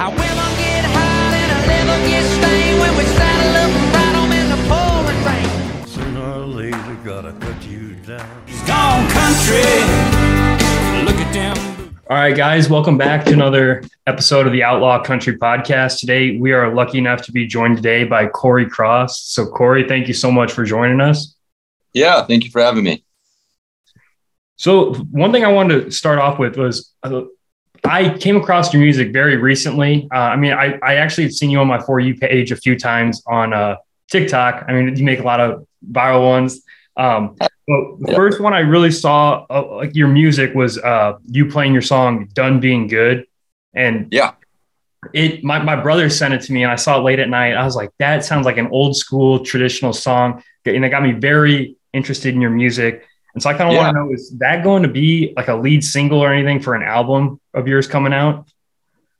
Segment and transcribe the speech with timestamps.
[0.00, 4.16] How women get high and our liver gets stained when we saddle up and ride
[4.16, 5.86] 'em in the pouring rain.
[5.86, 8.26] Sooner or later, gotta cut you down.
[8.46, 9.60] He's gone country.
[11.04, 11.94] Look at them.
[12.08, 15.98] All right, guys, welcome back to another episode of the Outlaw Country Podcast.
[15.98, 19.20] Today, we are lucky enough to be joined today by Cory Cross.
[19.24, 21.36] So, Cory, thank you so much for joining us.
[21.92, 23.04] Yeah, thank you for having me.
[24.56, 27.24] So, one thing I wanted to start off with was uh,
[27.84, 30.08] I came across your music very recently.
[30.12, 32.56] Uh, I mean, I, I actually had seen you on my For You page a
[32.56, 33.76] few times on uh,
[34.10, 34.64] TikTok.
[34.68, 36.62] I mean, you make a lot of viral ones.
[36.96, 37.48] Um, but
[38.00, 41.82] the first one I really saw, uh, like your music, was uh, you playing your
[41.82, 43.26] song "Done Being Good,"
[43.74, 44.32] and Yeah.
[45.14, 47.54] it my my brother sent it to me, and I saw it late at night.
[47.54, 51.12] I was like, that sounds like an old school traditional song, and it got me
[51.12, 53.06] very interested in your music.
[53.34, 53.82] And so I kind of Yeah.
[53.84, 56.74] want to know: is that going to be like a lead single or anything for
[56.74, 58.46] an album of yours coming out?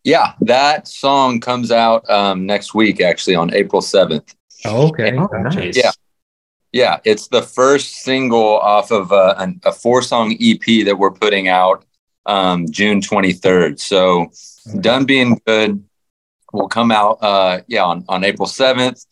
[0.03, 4.35] Yeah, that song comes out um, next week, actually, on April 7th.
[4.65, 5.77] Oh, okay, Oh, nice.
[5.77, 5.91] Yeah.
[6.73, 11.11] Yeah, it's the first single off of uh, an, a four song EP that we're
[11.11, 11.85] putting out
[12.27, 13.79] um, June 23rd.
[13.81, 14.31] So,
[14.81, 15.83] Done Being Good
[16.53, 19.05] will come out, uh, yeah, on, on April 7th.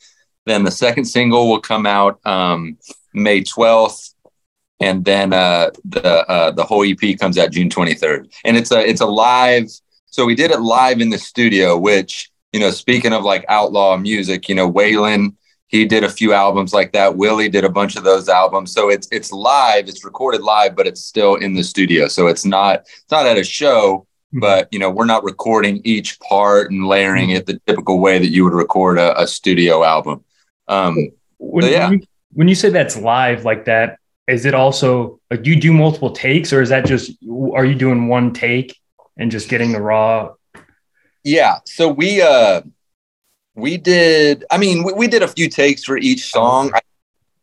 [0.46, 2.78] Then the second single will come out um,
[3.12, 4.14] May 12th.
[4.80, 8.32] And then uh, the uh, the whole EP comes out June 23rd.
[8.44, 9.68] And it's a it's a live.
[10.06, 13.96] So we did it live in the studio, which, you know, speaking of like outlaw
[13.96, 15.34] music, you know, Waylon,
[15.66, 17.16] he did a few albums like that.
[17.16, 18.72] Willie did a bunch of those albums.
[18.72, 22.08] So it's it's live, it's recorded live, but it's still in the studio.
[22.08, 26.18] So it's not it's not at a show, but you know, we're not recording each
[26.20, 30.24] part and layering it the typical way that you would record a, a studio album.
[30.68, 31.88] Um, When, So, yeah.
[31.88, 33.98] when, you, when you say that's live like that,
[34.28, 37.12] is it also like do you do multiple takes, or is that just
[37.54, 38.76] are you doing one take
[39.16, 40.34] and just getting the raw?
[41.24, 41.58] yeah.
[41.66, 42.62] So we uh
[43.54, 46.70] we did I mean, we, we did a few takes for each song.
[46.74, 46.80] I,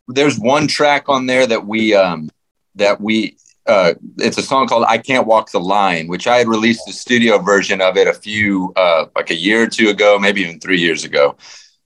[0.08, 2.30] there's one track on there that we um
[2.76, 3.38] that we
[3.68, 6.94] uh it's a song called I Can't Walk the Line, which I had released the
[6.94, 10.60] studio version of it a few uh like a year or two ago, maybe even
[10.60, 11.36] three years ago.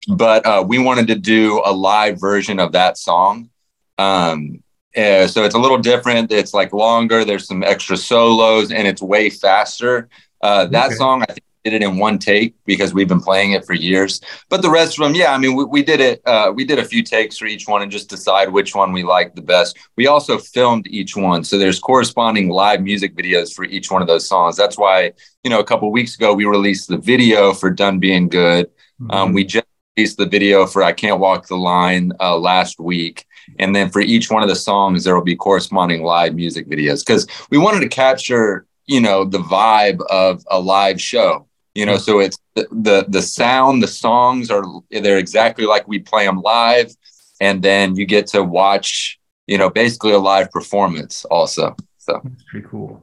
[0.07, 3.49] But uh we wanted to do a live version of that song.
[3.97, 4.63] Um
[4.95, 6.31] uh, so it's a little different.
[6.31, 7.23] It's like longer.
[7.25, 10.09] There's some extra solos, and it's way faster.
[10.41, 10.95] Uh, that Okay.
[10.95, 14.21] song, I think, did it in one take because we've been playing it for years.
[14.47, 16.21] But the rest of them, yeah, I mean, we, we did it.
[16.25, 19.03] Uh, we did a few takes for each one and just decide which one we
[19.03, 19.77] liked the best.
[19.97, 24.07] We also filmed each one, so there's corresponding live music videos for each one of
[24.07, 24.55] those songs.
[24.55, 25.11] That's why,
[25.43, 28.67] you know, a couple weeks ago we released the video for "Done Being Good."
[29.09, 29.65] Um, we just
[29.97, 33.25] released the video for "I Can't Walk the Line" uh, last week,
[33.57, 37.05] and then for each one of the songs, there will be corresponding live music videos
[37.05, 41.47] because we wanted to capture, you know, the vibe of a live show.
[41.75, 45.99] You know, so it's the, the the sound, the songs are they're exactly like we
[45.99, 46.93] play them live,
[47.39, 51.75] and then you get to watch, you know, basically a live performance also.
[51.97, 53.01] So That's pretty cool.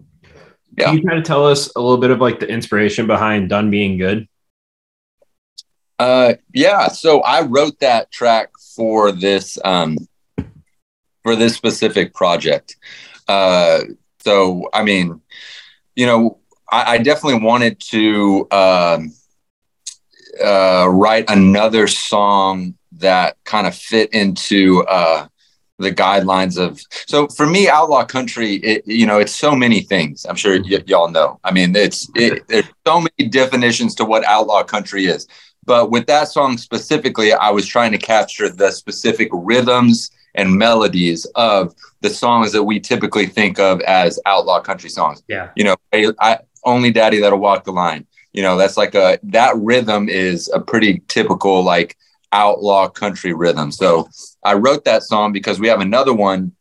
[0.77, 0.87] Yeah.
[0.87, 3.71] Can you kind of tell us a little bit of like the inspiration behind Done
[3.71, 4.29] Being Good?
[5.99, 6.89] Uh, yeah.
[6.89, 9.97] So I wrote that track for this um,
[11.27, 12.77] for this specific project.
[13.27, 13.81] Uh,
[14.21, 15.21] so I mean,
[15.97, 16.39] you know,
[16.71, 19.13] I, I definitely wanted to um,
[20.41, 25.27] uh, write another song that kind of fit into uh,
[25.81, 26.81] the guidelines of.
[27.09, 30.27] So for me, outlaw country, it, you know, it's so many things.
[30.29, 31.41] I'm sure y- y'all know.
[31.43, 35.27] I mean, it's it, there's so many definitions to what outlaw country is.
[35.65, 41.25] But with that song specifically, I was trying to capture the specific rhythms and melodies
[41.35, 45.23] of the songs that we typically think of as outlaw country songs.
[45.29, 45.51] Yeah.
[45.57, 48.07] You know, I, I only daddy that'll walk the line.
[48.33, 51.97] You know, that's like a that rhythm is a pretty typical like
[52.33, 53.73] outlaw country rhythm.
[53.73, 54.09] So
[54.45, 56.53] I wrote that song because we have another one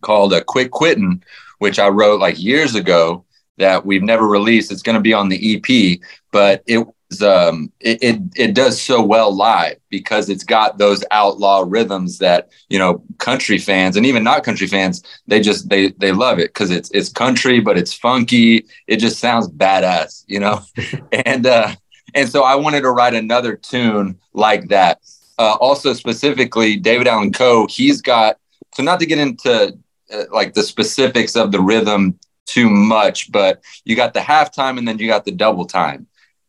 [0.00, 1.22] called uh, a Quick Quittin',
[1.58, 3.24] which I wrote like years ago
[3.56, 4.70] that we've never released.
[4.70, 5.98] It's going to be on the EP,
[6.30, 6.86] but it
[7.22, 12.50] um it, it it does so well live because it's got those outlaw rhythms that
[12.68, 16.48] you know country fans and even not country fans they just they they love it
[16.52, 18.64] because it's it's country but it's funky.
[18.86, 20.60] It just sounds badass you know?
[21.24, 21.74] And uh
[22.14, 25.00] and so i wanted to write another tune like that.
[25.38, 28.36] Uh also specifically david allan coe he's got
[28.74, 29.76] so not to get into
[30.12, 34.88] uh, like the specifics of the rhythm too much but you got the halftime and
[34.88, 36.06] then you got the double time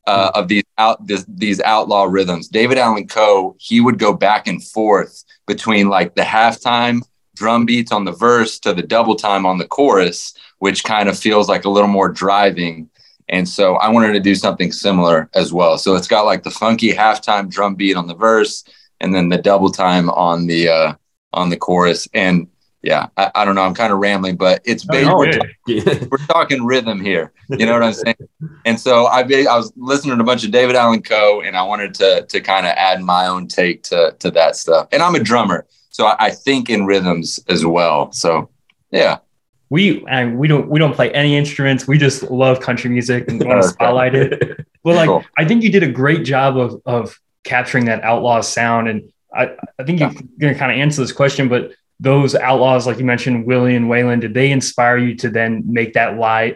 [0.09, 2.47] uh, of these out this, these outlaw rhythms.
[2.47, 7.01] David Allan Coe, he would go back and forth between like the halftime
[7.35, 11.17] drum beats on the verse to the double time on the chorus, which kind of
[11.17, 12.89] feels like a little more driving.
[13.29, 15.77] And so I wanted to do something similar as well.
[15.77, 18.63] So it's got like the funky halftime drum beat on the verse
[18.99, 20.93] and then the double time on the uh
[21.33, 22.07] on the chorus.
[22.13, 22.47] And
[22.81, 23.61] yeah, I, I don't know.
[23.63, 26.11] I'm kind of rambling, but it's Oh, basically you're good.
[26.11, 27.31] we're talking rhythm here.
[27.49, 28.15] You know what I'm saying?
[28.65, 31.63] And so I I was listening to a bunch of David Allan Coe, and I
[31.63, 34.87] wanted to to kind of add my own take to to that stuff.
[34.91, 38.11] And I'm a drummer, so I, I think in rhythms as well.
[38.13, 38.49] So
[38.91, 39.17] yeah,
[39.69, 41.87] we and we don't we don't play any instruments.
[41.87, 44.65] We just love country music and want to spotlight it.
[44.85, 45.25] Well, like Cool.
[45.37, 49.49] I think you did a great job of of capturing that outlaw sound, and I
[49.77, 53.05] I think you're going to kind of answer this question, but those outlaws, like you
[53.05, 56.55] mentioned, Willie and Waylon, did they inspire you to then make that live,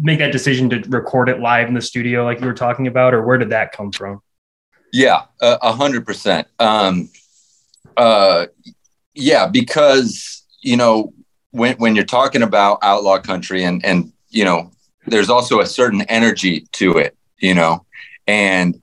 [0.00, 3.14] make that decision to record it live in the studio, like you were talking about,
[3.14, 4.20] or where did that come from?
[4.92, 6.46] yeah, a hundred percent.
[6.58, 7.10] Um,
[7.96, 8.46] uh,
[9.14, 11.14] yeah, because you know
[11.50, 14.70] when when you're talking about outlaw country and and you know
[15.06, 17.84] there's also a certain energy to it, you know,
[18.26, 18.80] and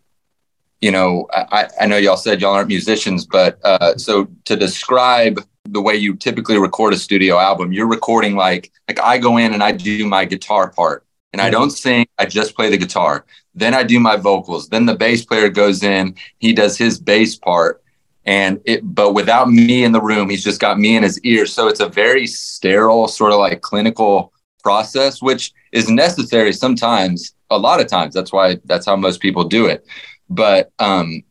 [0.81, 5.39] you know I, I know y'all said y'all aren't musicians, but uh, so to describe
[5.71, 9.53] the way you typically record a studio album, you're recording like like I go in
[9.53, 13.25] and I do my guitar part and I don't sing, I just play the guitar.
[13.53, 14.69] Then I do my vocals.
[14.69, 17.83] Then the bass player goes in, he does his bass part.
[18.25, 21.45] And it, but without me in the room, he's just got me in his ear.
[21.45, 24.33] So it's a very sterile, sort of like clinical
[24.63, 28.13] process, which is necessary sometimes, a lot of times.
[28.13, 29.85] That's why that's how most people do it.
[30.29, 31.23] But um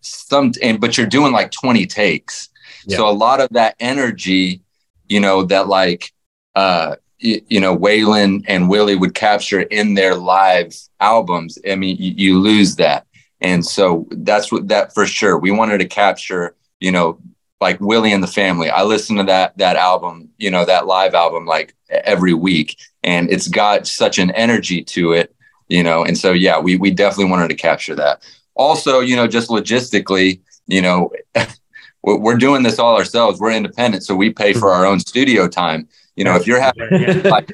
[0.00, 2.50] some and but you're doing like 20 takes.
[2.88, 4.62] So a lot of that energy,
[5.08, 6.12] you know, that like
[6.54, 11.58] uh you, you know, Waylon and Willie would capture in their live albums.
[11.68, 13.06] I mean, you, you lose that.
[13.40, 15.38] And so that's what that for sure.
[15.38, 17.18] We wanted to capture, you know,
[17.60, 18.70] like Willie and the Family.
[18.70, 23.30] I listen to that that album, you know, that live album like every week, and
[23.30, 25.34] it's got such an energy to it,
[25.68, 26.04] you know.
[26.04, 28.26] And so yeah, we we definitely wanted to capture that.
[28.54, 31.10] Also, you know, just logistically, you know,
[32.04, 33.40] we're we're doing this all ourselves.
[33.40, 35.88] We're independent, so we pay for our own studio time.
[36.16, 37.50] You know, if you're having like,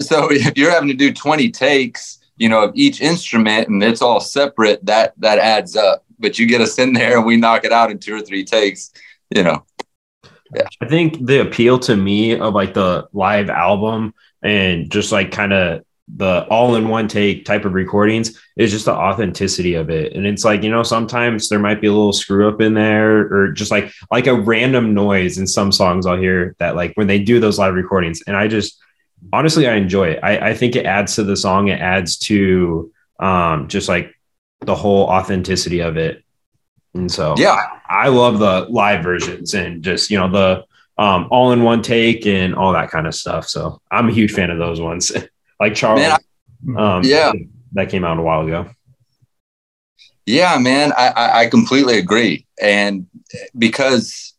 [0.00, 4.02] so if you're having to do 20 takes, you know, of each instrument and it's
[4.02, 6.04] all separate, that that adds up.
[6.18, 8.44] But you get us in there and we knock it out in two or three
[8.44, 8.90] takes,
[9.34, 9.64] you know.
[10.80, 15.52] I think the appeal to me of like the live album and just like kind
[15.52, 15.84] of
[16.16, 20.14] the all in one take type of recordings is just the authenticity of it.
[20.14, 23.20] And it's like, you know, sometimes there might be a little screw up in there
[23.32, 27.06] or just like like a random noise in some songs I'll hear that like when
[27.06, 28.22] they do those live recordings.
[28.26, 28.80] And I just
[29.32, 30.20] honestly I enjoy it.
[30.22, 34.14] I, I think it adds to the song, it adds to um just like
[34.60, 36.24] the whole authenticity of it.
[36.94, 37.58] And so Yeah.
[37.88, 40.64] I love the live versions and just you know the
[40.98, 43.48] um, all in one take and all that kind of stuff.
[43.48, 45.10] So I'm a huge fan of those ones,
[45.60, 46.00] like Charles.
[46.00, 47.32] Man, um, Yeah.
[47.72, 48.68] that came out a while ago.
[50.26, 52.46] Yeah, man, I, I, I completely agree.
[52.60, 53.06] And
[53.56, 54.34] because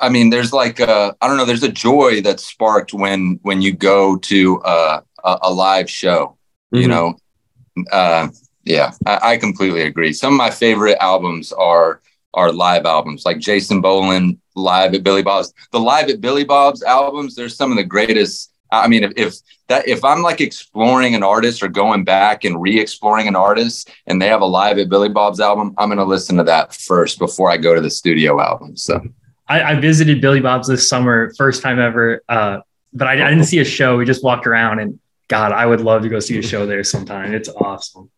[0.00, 3.62] I mean, there's like a, I don't know, there's a joy that's sparked when when
[3.62, 6.36] you go to uh, a, a live show.
[6.72, 6.90] You Mhm.
[6.90, 8.28] know, uh,
[8.64, 10.12] yeah, I, I completely agree.
[10.12, 12.00] Some of my favorite albums are
[12.34, 15.52] are live albums, like Jason Boland live at Billy Bob's.
[15.70, 18.50] The live at Billy Bob's albums, they're some of the greatest.
[18.70, 19.34] I mean, if, if
[19.68, 24.20] that if I'm like exploring an artist or going back and re-exploring an artist, and
[24.20, 27.18] they have a live at Billy Bob's album, I'm going to listen to that first
[27.18, 28.76] before I go to the studio album.
[28.76, 29.00] So
[29.48, 32.22] I, I visited Billy Bob's this summer, first time ever.
[32.28, 32.60] Uh,
[32.92, 33.96] but I, I didn't see a show.
[33.96, 34.98] We just walked around, and
[35.28, 37.34] God, I would love to go see a show there sometime.
[37.34, 38.10] It's awesome.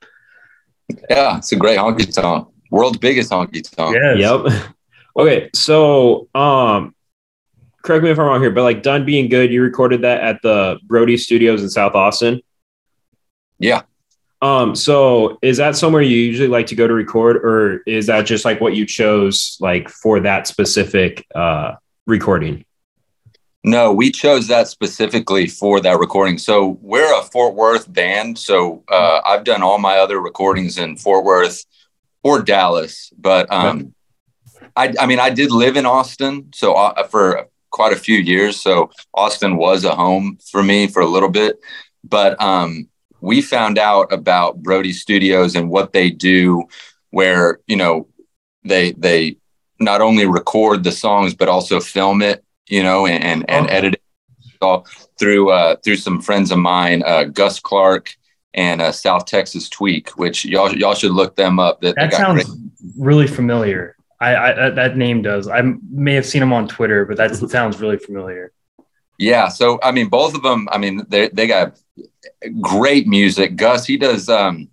[1.11, 3.97] yeah, it's a great honky tonk, world's biggest honky tonk.
[3.97, 4.19] Yes.
[4.19, 4.71] Yep.
[5.19, 6.95] Okay, so um,
[7.87, 10.43] correct me if I'm wrong here, but like Done Being Good, you recorded that at
[10.43, 12.43] the Brody Studios in South Austin.
[13.59, 13.83] Yeah.
[14.43, 18.27] Um, so is that somewhere you usually like to go to record, or is that
[18.27, 21.77] just like what you chose like for that specific uh
[22.07, 22.65] recording?
[23.65, 26.39] No, we chose that specifically for that recording.
[26.39, 28.39] So we're a Fort Worth band.
[28.39, 31.65] So uh, I've done all my other recordings in Fort Worth
[32.23, 33.93] or Dallas, but um,
[34.77, 38.59] I, I mean, I did live in Austin, so uh, for quite a few years.
[38.59, 41.59] So Austin was a home for me for a little bit,
[42.03, 42.89] but um,
[43.21, 46.65] we found out about Brody Studios and what they do,
[47.11, 48.09] where you know
[48.65, 49.37] they they
[49.79, 53.95] not only record the songs but also film it, you know, and and, and edit
[53.95, 54.01] it
[54.63, 54.87] all
[55.19, 58.15] through uh, through some friends of mine, uh, Gus Clark
[58.55, 61.83] and uh, South Texas Tweak, which y'all y'all should look them up.
[61.83, 62.59] That, That sounds great-
[62.97, 63.96] really familiar.
[64.21, 65.49] I, I that- name does.
[65.49, 68.53] I may have seen him on Twitter, but that sounds really familiar.
[69.19, 69.49] Yeah.
[69.49, 70.69] So I mean, both of them.
[70.71, 71.79] I mean, they they got
[72.61, 73.57] great music.
[73.57, 74.69] Gus, he does um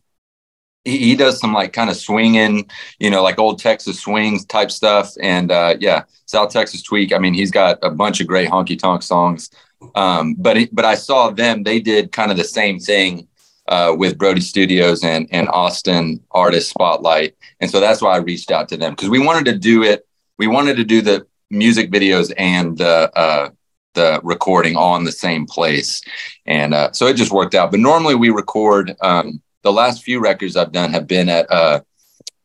[0.84, 2.70] he, he does some like kind of swinging,
[3.00, 5.14] you know, like old Texas swings type stuff.
[5.22, 7.14] And uh yeah, South Texas Tweak.
[7.14, 9.50] I mean, he's got a bunch of great honky tonk songs.
[9.96, 13.28] Um, but it, but I saw them, they did kind of the same thing
[13.68, 17.36] uh, with Brody Studios and and Austin Artist Spotlight.
[17.60, 20.08] And so that's why I reached out to them because we wanted to do it.
[20.38, 23.50] We wanted to do the music videos and the uh,
[23.94, 26.02] the recording all in the same place,
[26.46, 27.72] and uh, so it just worked out.
[27.72, 28.96] But normally we record.
[29.02, 31.80] Um, the last few records I've done have been at uh,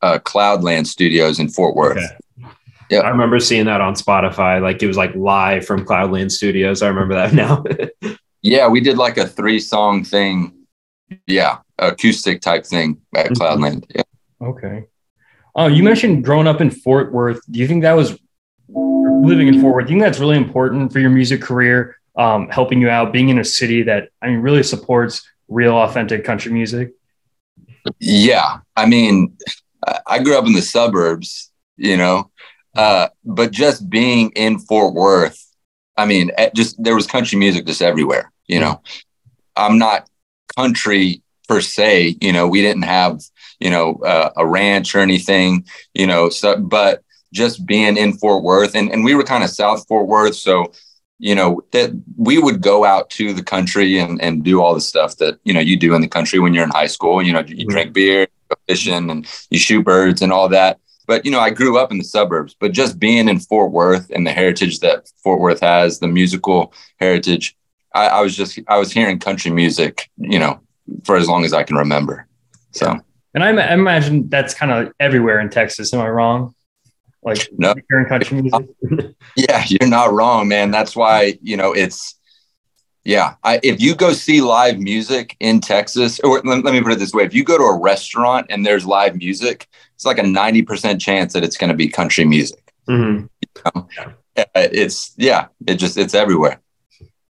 [0.03, 1.99] uh, Cloudland Studios in Fort Worth.
[1.99, 2.49] Okay.
[2.91, 3.01] Yeah.
[3.01, 4.63] I remember seeing that on Spotify.
[4.63, 6.81] Like it was like live from Cloudland Studios.
[6.81, 7.65] I remember that now.
[8.43, 10.58] Yeah, we did like a three song thing.
[11.27, 13.37] Yeah, acoustic type thing at Mhm.
[13.37, 13.85] Cloudland.
[13.95, 14.03] Yeah.
[14.41, 14.85] Okay.
[15.55, 17.41] Oh, you mentioned growing up in Fort Worth.
[17.51, 18.19] Do you think that was
[18.69, 19.87] living in Fort Worth?
[19.87, 23.29] Do you think that's really important for your music career, um, helping you out, being
[23.29, 26.93] in a city that I mean really supports real, authentic country music?
[27.99, 29.37] Yeah, I mean,
[30.07, 32.31] I- grew up in the suburbs, you know,
[32.77, 35.43] uh, but just being in Fort Worth,
[35.97, 38.31] I mean, eh, just there was country music just everywhere.
[38.47, 38.83] You know,
[39.57, 40.09] I'm not
[40.57, 42.17] country per se.
[42.21, 43.23] You know, we didn't have
[43.61, 45.65] you know uh, a ranch or anything.
[45.95, 47.03] You know, so but
[47.33, 50.73] just being in Fort Worth, and and we were kind of South Fort Worth, so
[51.19, 54.81] you know that we would go out to the country and and do all the
[54.81, 57.23] stuff that you know you do in the country when you're in high school.
[57.23, 60.79] You know, you drink beer, go fishing, and you shoot birds and all that.
[61.07, 62.55] But you know, I grew up in the suburbs.
[62.59, 66.73] But just being in Fort Worth and the heritage that Fort Worth has, the musical
[67.01, 67.57] heritage,
[67.95, 70.61] I, I was just I was hearing country music, you know,
[71.05, 72.27] for as long as I can remember.
[72.73, 72.99] So
[73.35, 75.93] And I, I imagine that's kind of everywhere in Texas.
[75.95, 76.55] Am I wrong?
[77.23, 77.75] Like No.
[77.91, 79.15] hearing country music.
[79.37, 80.71] yeah, you're not wrong, man.
[80.71, 82.15] That's why you know it's.
[83.05, 86.93] Yeah, I, if you go see live music in Texas, or let, let me put
[86.93, 90.19] it this way: if you go to a restaurant and there's live music, it's like
[90.19, 92.73] a ninety percent chance that it's going to be country music.
[92.89, 93.29] Mhm.
[93.65, 93.83] Uh,
[94.55, 96.61] It's yeah, it just it's everywhere.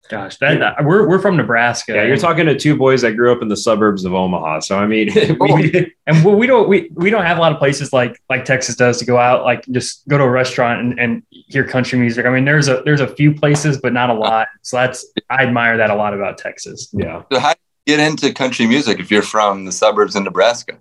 [0.09, 1.93] Gosh, that we're we're from Nebraska.
[1.93, 4.61] Yeah, you're talking to two boys that grew up in the suburbs of Omaha.
[4.61, 5.85] So I mean, we, oh.
[6.07, 8.75] and we we don't we, we don't have a lot of places like like Texas
[8.75, 12.25] does to go out like just go to a restaurant and, and hear country music.
[12.25, 14.47] I mean, there's a there's a few places, but not a lot.
[14.63, 16.89] So that's I admire that a lot about Texas.
[16.91, 20.23] yeah, So how do you get into country music if you're from the suburbs in
[20.23, 20.79] Nebraska?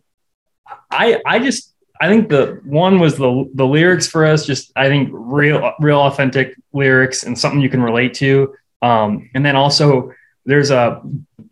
[0.90, 4.46] I I just I think the one was the the lyrics for us.
[4.46, 8.54] Just I think real real authentic lyrics and something you can relate to.
[8.82, 10.12] Um, and then also
[10.46, 11.02] there's a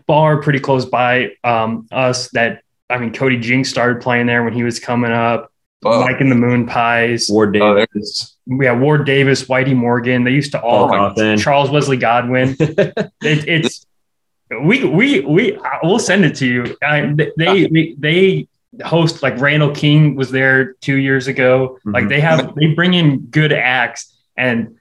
[0.06, 4.52] bar pretty close by um, us that I mean Cody Jinks started playing there when
[4.52, 5.52] he was coming up.
[5.85, 7.30] Oh, Mike and the Moonpies.
[7.30, 8.37] Ward Oh, there- Davis.
[8.47, 10.25] yeah, Ward Davis, Whitey Morgan.
[10.25, 11.38] They used to all Paul Cauthen.
[11.42, 12.56] Charles Wesley Godwin.
[13.23, 13.87] It, it's
[14.62, 16.76] we we we we'll send it to you.
[16.83, 18.49] I, they, they they
[18.85, 21.78] host like Randall King was there two years ago.
[21.85, 22.09] Like Mhm.
[22.11, 24.76] they have they bring in good acts and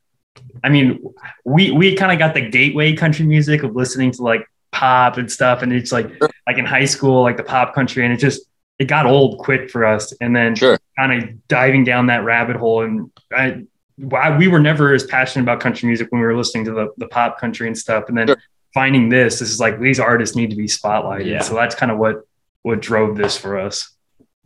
[0.64, 1.04] I mean
[1.44, 5.32] we we kind of got the gateway country music of listening to like pop and
[5.32, 6.30] stuff and it's like Sure.
[6.48, 8.42] like in high school like the pop country and it just
[8.80, 10.78] it got old quick for us and then Sure.
[10.98, 13.64] kind of diving down that rabbit hole and I
[13.98, 16.88] why we were never as passionate about country music when we were listening to the,
[16.98, 18.38] the pop country and stuff and then Sure.
[18.74, 21.42] finding this this is like these artists need to be spotlighted Yeah.
[21.42, 22.28] so that's kind of what
[22.64, 23.92] what drove this for us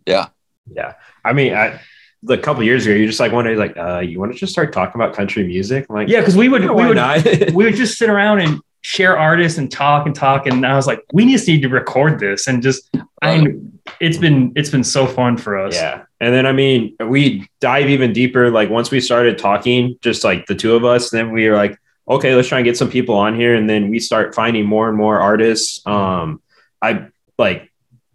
[0.06, 0.28] Yeah,
[0.72, 0.94] Yeah.
[1.26, 1.80] I mean, I,
[2.28, 4.52] a couple years ago, you're just like one day, like, uh, you want to just
[4.52, 5.86] start talking about country music?
[5.90, 9.18] I'm like, yeah because we would we would we would just sit around and share
[9.18, 12.48] artists and talk and talk and I was like we just need to record this
[12.48, 12.90] and just
[13.22, 16.04] I mean it's been it's been so fun for us yeah.
[16.22, 18.52] And then, I mean, we dive even deeper.
[18.52, 21.80] Like, once we started talking, just like the two of us, then we were like,
[22.10, 23.56] okay, let's try and get some people on here.
[23.56, 25.86] And then we start finding more and more artists.
[25.88, 26.42] Um,
[26.82, 27.08] I
[27.38, 27.72] like,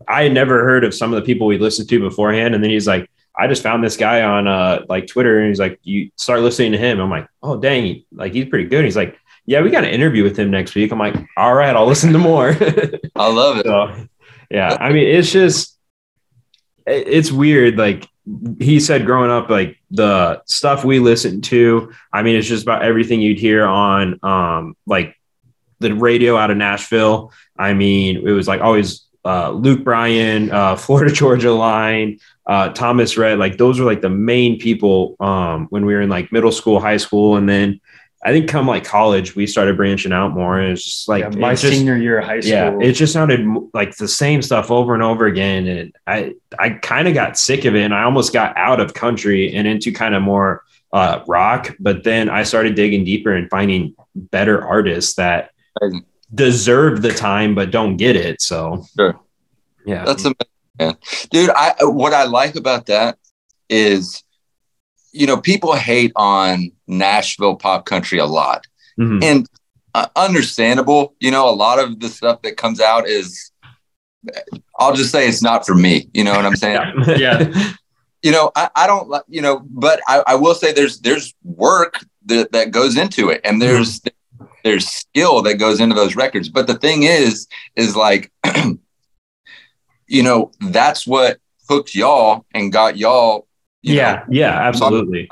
[0.06, 2.54] I had never heard of some of the people we listened to beforehand.
[2.54, 5.58] And then he's like, I just found this guy on uh like Twitter and he's
[5.60, 7.00] like, you start listening to him.
[7.00, 8.84] I'm like, oh dang, like he's pretty good.
[8.84, 10.92] He's like, yeah, we got an interview with him next week.
[10.92, 12.50] I'm like, all right, I'll listen to more.
[13.16, 13.66] I love it.
[13.66, 14.06] so
[14.50, 15.78] yeah, I mean, it's just
[16.86, 17.76] it's weird.
[17.76, 18.08] Like
[18.58, 21.92] he said, growing up, like the stuff we listened to.
[22.12, 25.16] I mean, it's just about everything you'd hear on um like
[25.80, 27.32] the radio out of Nashville.
[27.56, 33.16] I mean, it was like always uh, Luke Bryan, uh, Florida Georgia Line, uh, Thomas
[33.16, 33.38] Rhett.
[33.38, 36.80] Like those were like the main people um, when we were in like middle school,
[36.80, 37.80] high school, and then
[38.26, 40.58] I think come like college, we started branching out more.
[40.58, 43.12] And it's just like Yeah, my just- senior year of high school yeah, it just
[43.12, 47.36] sounded like the same stuff over and over again, and I I kind of got
[47.38, 50.62] sick of it, and I almost got out of country and into kind of more
[50.92, 51.74] uh, rock.
[51.80, 55.50] But then I started digging deeper and finding better artists that
[56.34, 58.40] deserve the time but don't get it.
[58.40, 59.18] So Sure.
[59.84, 60.36] yeah, That's amazing,
[60.78, 60.96] man.
[61.30, 63.18] Dude, I what I like about that
[63.68, 64.22] is
[65.14, 68.66] you know, people hate on Nashville pop country a lot.
[68.98, 69.22] Mhm.
[69.22, 69.48] And
[69.94, 73.52] uh, understandable, you know, a lot of the stuff that comes out is
[74.78, 76.08] I'll just say it's not for me.
[76.12, 76.80] You know what I'm saying?
[77.16, 77.72] Yeah.
[78.22, 81.32] you know, I, I don't like, you know, but I, I will say there's there's
[81.44, 84.00] work that, that goes into it and there's
[84.64, 86.48] there's skill that goes into those records.
[86.48, 88.32] But the thing is, is like,
[90.14, 93.46] you know, that's what hooked y'all and got y'all,
[93.82, 94.24] you Yeah.
[94.30, 95.28] yeah, absolutely.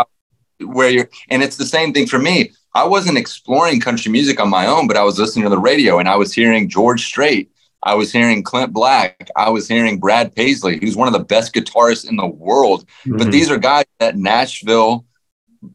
[0.60, 2.52] where you're and it's the same thing for me.
[2.74, 5.98] I wasn't exploring country music on my own, but I was listening to the radio
[5.98, 7.50] and I was hearing George Strait.
[7.82, 9.28] I was hearing Clint Black.
[9.36, 12.86] I was hearing Brad Paisley, who's one of the best guitarists in the world.
[13.04, 13.32] But Mhm.
[13.32, 15.04] these are guys that Nashville,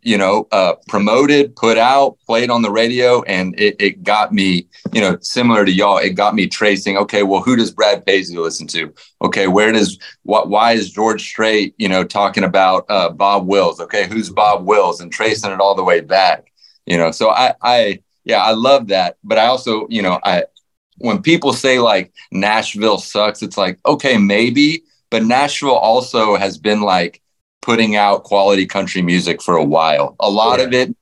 [0.01, 4.67] you know, uh, promoted, put out, played on the radio, and it, it got me,
[4.93, 5.97] you know, similar to y'all.
[5.97, 6.97] It got me tracing.
[6.97, 8.93] Okay, well, who does Brad Paisley listen to?
[9.21, 10.49] Okay, where does what?
[10.49, 13.79] Why is George Strait, you know, talking about uh, Bob Wills?
[13.79, 14.99] Okay, who's Bob Wills?
[14.99, 16.51] And tracing it all the way back.
[16.85, 19.17] You know, so I, I, yeah, I love that.
[19.23, 20.43] But I also, you know, I
[20.97, 26.81] when people say like Nashville sucks, it's like okay, maybe, but Nashville also has been
[26.81, 27.21] like
[27.67, 30.15] putting out quality country music for a while.
[30.21, 30.95] A lot of it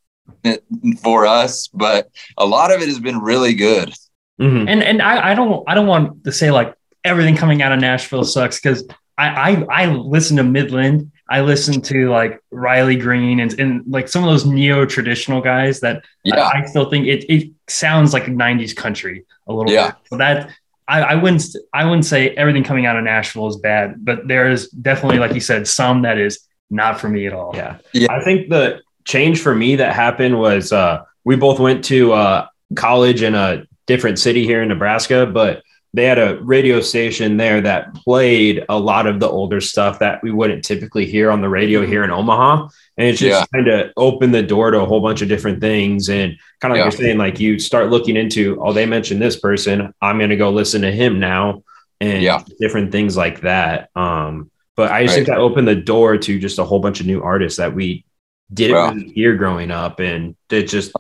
[1.03, 3.93] for us, but a lot of it has been really good.
[4.41, 4.65] Mhm.
[4.67, 6.74] and and I, I don't I don't want to say like
[7.05, 8.84] everything coming out of Nashville sucks because
[9.17, 9.27] I,
[9.69, 11.12] I I listen to Midland.
[11.29, 15.79] I listen to like Riley Green and, and like some of those neo traditional guys
[15.81, 19.72] that Yeah, I, I still think it, it sounds like a 90s country a little
[19.72, 19.91] Yeah.
[19.91, 19.95] bit.
[20.10, 20.50] So that
[20.88, 21.43] I, I wouldn't
[21.74, 25.34] I wouldn't say everything coming out of Nashville is bad, but there is definitely, like
[25.34, 27.51] you said, some that is not for me at all.
[27.55, 27.77] Yeah.
[27.93, 28.12] Yeah.
[28.12, 32.48] I think the change for me that happened was uh, we both went to uh,
[32.75, 35.62] college in a different city here in Nebraska, but
[35.93, 40.21] they had a radio station there that played a lot of the older stuff that
[40.21, 42.67] we wouldn't typically hear on the radio here in Omaha.
[42.97, 43.45] And it just Yeah.
[43.54, 46.10] kind of opened the door to a whole bunch of different things.
[46.10, 46.84] And kind of like Yeah.
[46.84, 49.93] you're saying, like you start looking into, oh, they mentioned this person.
[50.01, 51.63] I'm going to go listen to him now.
[52.01, 52.41] And Yeah.
[52.60, 53.89] different things like that.
[53.95, 55.16] Um, but I just Right.
[55.26, 58.06] think that opened the door to just a whole bunch of new artists that we
[58.54, 58.92] didn't Wow.
[58.94, 60.00] really hear growing up.
[60.00, 60.92] And it just,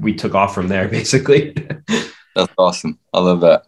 [0.00, 1.54] we took off from there basically.
[2.36, 2.98] that's awesome.
[3.14, 3.64] I love that.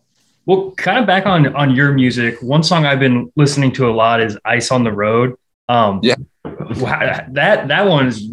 [0.46, 2.36] Well, kind of back on on your music.
[2.42, 5.36] One song I've been listening to a lot is "Ice on the Road."
[5.70, 6.16] Um, Yeah.
[6.44, 8.28] wow, that that one is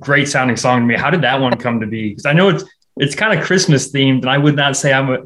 [0.00, 0.96] great sounding song to me.
[0.96, 2.08] How did that one come to be?
[2.08, 2.64] Because I know it's
[2.96, 5.18] it's kind of Christmas themed, and I would not say I'm a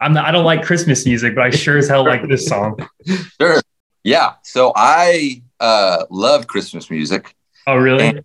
[0.00, 2.76] I'm not, I don't like Christmas music, but I sure as hell like this song.
[3.40, 3.60] Sure.
[4.08, 4.36] Yeah.
[4.42, 7.36] So I uh, love Christmas music.
[7.66, 8.22] Oh, really?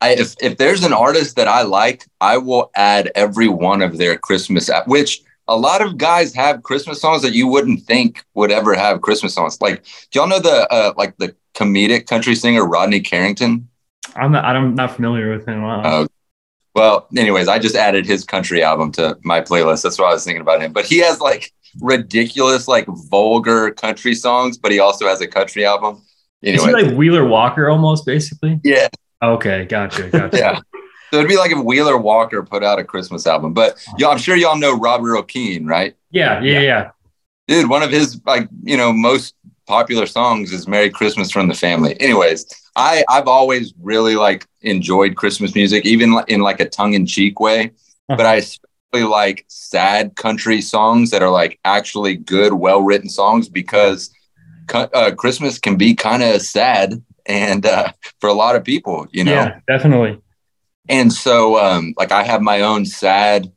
[0.00, 3.98] I, if if there's an artist that I like, I will add every one of
[3.98, 8.24] their Christmas app, which a lot of guys have Christmas songs that you wouldn't think
[8.32, 9.60] would ever have Christmas songs.
[9.60, 13.68] Like, do y'all know the uh, like the comedic country singer Rodney Carrington?
[14.16, 15.62] I'm not I'm not familiar with him.
[15.62, 15.82] Wow.
[15.84, 16.06] Oh,
[16.74, 19.82] well, anyways, I just added his country album to my playlist.
[19.82, 20.72] That's what I was thinking about him.
[20.72, 25.64] But he has like ridiculous, like vulgar country songs, but he also has a country
[25.64, 26.02] album.
[26.42, 28.60] is Anyway, he like Wheeler Walker almost, basically?
[28.64, 28.88] yeah,
[29.22, 30.36] Okay, gotcha, gotcha.
[30.36, 30.60] yeah.
[31.10, 33.52] So it'd be like if Wheeler Walker put out a Christmas album.
[33.54, 33.96] But uh-huh.
[33.98, 35.96] y'all, I'm sure y'all know Robert Earl Keen, right?
[36.10, 36.90] yeah, yeah, yeah.
[37.46, 39.34] Dude, one of his like, you know, most
[39.66, 41.98] popular songs is Merry Christmas from the Family.
[42.00, 47.72] Anyways, I I've always really like enjoyed Christmas music, even in like a tongue-in-cheek way.
[48.06, 48.28] But uh-huh.
[48.28, 54.10] I especially like sad country songs that are like actually good, well-written songs because
[54.72, 59.24] uh, Christmas can be kind of sad and uh, for a lot of people, you
[59.24, 59.32] know.
[59.32, 60.20] yeah, definitely.
[60.88, 63.52] And so, um, like, I have my own sad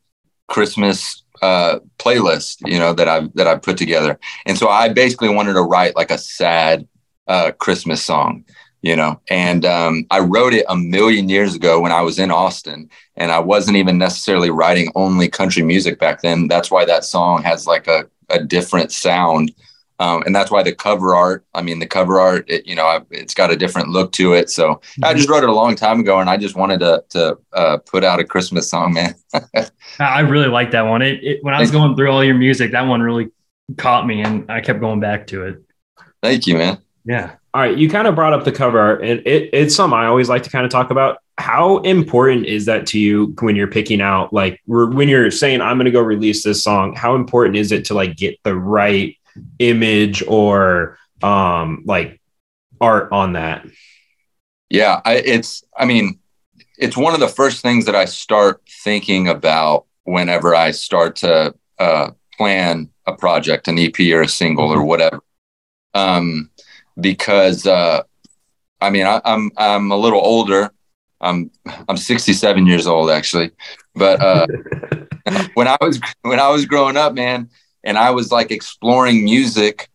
[0.48, 4.18] Christmas uh, playlist, you know, that I've that I've put together.
[4.44, 6.86] And so, I basically wanted to write like a sad
[7.26, 8.44] uh, Christmas song,
[8.82, 9.20] you know.
[9.30, 13.32] And um, I wrote it a million years ago when I was in Austin, and
[13.32, 16.48] I wasn't even necessarily writing only country music back then.
[16.48, 19.52] That's why that song has like a a different sound.
[19.98, 22.86] Um, and that's why the cover art, I mean, the cover art, it, you know,
[22.86, 24.50] I, it's got a different look to it.
[24.50, 27.38] So I just wrote it a long time ago, and I just wanted to to
[27.52, 29.14] uh, put out a Christmas song, man.
[29.54, 29.68] I
[30.00, 31.02] I really like that one.
[31.02, 33.30] It, it when I was going through all your music, that one really
[33.76, 35.62] caught me, and I kept going back to it.
[36.20, 36.78] Thank you, man.
[37.04, 37.36] Yeah.
[37.54, 40.06] All right, you kind of brought up the cover art, and it, it's something I
[40.06, 41.18] always like to kind of talk about.
[41.36, 45.60] How important is that to you when you're picking out, like, re- when you're saying,
[45.60, 46.94] I'm going to go release this song?
[46.94, 49.16] How important is it to like get the right
[49.58, 52.20] image or um like
[52.80, 53.66] art on that?
[54.70, 55.62] Yeah, I, it's.
[55.76, 56.18] I mean,
[56.78, 61.54] it's one of the first things that I start thinking about whenever I start to
[61.78, 65.20] uh, plan a project, an EP or a single or whatever.
[65.94, 66.50] Um,
[67.00, 68.02] because uh,
[68.80, 70.70] I mean, I, I'm I'm a little older.
[71.20, 71.50] I'm
[71.88, 73.50] I'm 67 years old actually,
[73.94, 74.46] but uh,
[75.54, 77.48] when I was when I was growing up, man,
[77.84, 79.88] and I was like exploring music,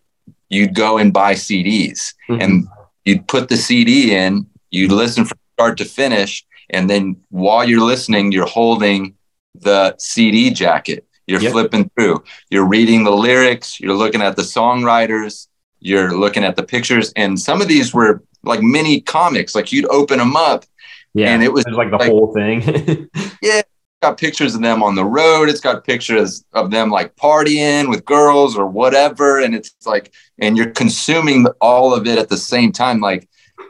[0.49, 2.43] you'd go and buy CDs, Mhm.
[2.43, 2.67] and
[3.05, 7.81] you'd put the CD in, you'd listen from start to finish, and then while you're
[7.85, 9.15] listening, you're holding
[9.55, 11.03] the CD jacket.
[11.25, 11.51] You're Yep.
[11.51, 12.23] flipping through.
[12.49, 13.79] You're reading the lyrics.
[13.81, 15.47] You're looking at the songwriters.
[15.79, 19.55] You're looking at the pictures, and some of these were like mini comics.
[19.55, 20.65] Like you'd open them up,
[21.13, 23.09] yeah, and it was like the like- whole thing.
[23.41, 23.61] Yeah
[24.01, 25.49] got pictures of them on the road.
[25.49, 29.41] It's got pictures of them like partying with girls or whatever.
[29.41, 32.99] And it's like, and you're consuming all of it at the same time.
[32.99, 33.27] Like,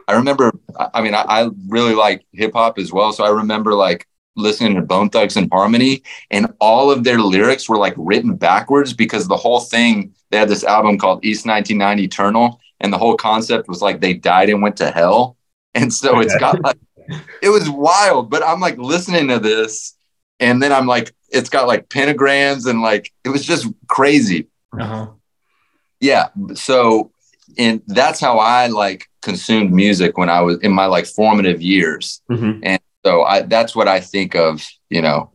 [0.07, 0.51] I remember,
[0.93, 3.13] I- mean, I, I really like hip hop as well.
[3.13, 7.67] So I remember like listening to Bone Thugs and Harmony, and all of their lyrics
[7.67, 12.03] were like written backwards because the whole thing, they had this album called East 1990
[12.03, 12.61] Eternal.
[12.79, 15.35] And the whole concept was like they died and went to hell.
[15.73, 16.77] And so it's got like,
[17.41, 19.95] it was wild, but I'm like listening to this
[20.39, 24.47] and then I'm like, it's got like pentagrams and like it was just crazy.
[24.79, 25.07] Uh-huh.
[25.99, 26.27] Yeah.
[26.53, 27.11] So,
[27.57, 32.21] and that's how I like consumed music when I was in my like formative years.
[32.29, 32.79] Mhm.
[33.07, 35.31] So I that's what I think of, you know.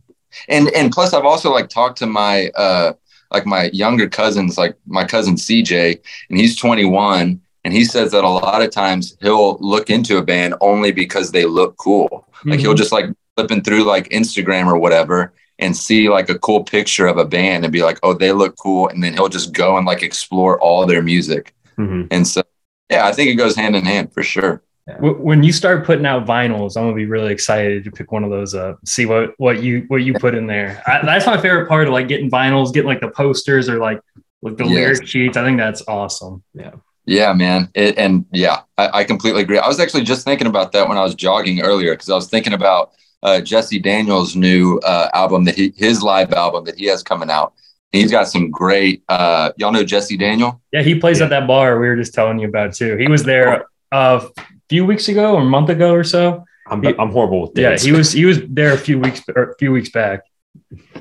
[0.48, 2.92] And and plus I've also like talked to my uh
[3.30, 8.24] like my younger cousins, like my cousin CJ, and he's 21, and he says that
[8.24, 12.26] a lot of times he'll look into a band only because they look cool.
[12.44, 13.06] Like he'll just like
[13.36, 17.64] flipping through like Instagram or whatever and see like a cool picture of a band
[17.64, 18.88] and be like, oh, they look cool.
[18.88, 21.54] And then he'll just go and like explore all their music.
[21.78, 22.08] Mhm.
[22.10, 22.42] And so,
[22.90, 24.62] yeah, I think it goes hand in hand for sure.
[24.86, 28.24] Wh- When you start putting out vinyls, I'm gonna be really excited to pick one
[28.24, 28.78] of those up.
[28.84, 30.82] See what what you what you put in there.
[30.86, 34.00] I, that's my favorite part of like getting vinyls, getting like the posters or like
[34.42, 34.72] like the Yes.
[34.74, 35.36] lyric sheets.
[35.36, 36.42] I think that's awesome.
[36.52, 36.72] Yeah,
[37.06, 37.68] Yeah, man.
[37.74, 39.58] It, and yeah, I, I completely agree.
[39.58, 42.28] I was actually just thinking about that when I was jogging earlier because I was
[42.28, 42.90] thinking about
[43.22, 47.30] uh, Jesse Daniel's new uh, album that he, his live album that he has coming
[47.30, 47.52] out.
[47.92, 50.60] He's got some great, uh, y'all know Jesse Daniel?
[50.72, 51.26] Yeah, he plays Yeah.
[51.26, 52.96] at that bar we were just telling you about too.
[52.96, 56.44] He was there uh, a few weeks ago or a month ago or so.
[56.66, 57.84] I'm, I'm horrible with dates.
[57.84, 60.20] Yeah, he was he was there a few weeks or a few weeks back.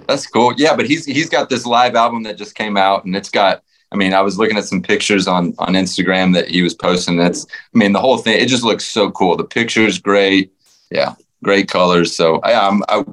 [0.07, 0.53] That's cool.
[0.57, 3.63] Yeah, but he's he's got this live album that just came out, and it's got.
[3.93, 7.15] I mean, I was looking at some pictures on on Instagram that he was posting.
[7.15, 7.45] That's.
[7.73, 8.41] I mean, the whole thing.
[8.41, 9.37] It just looks so cool.
[9.37, 10.51] The pictures great.
[10.89, 12.13] Yeah, great colors.
[12.13, 12.83] So I, I'm.
[12.89, 13.05] I,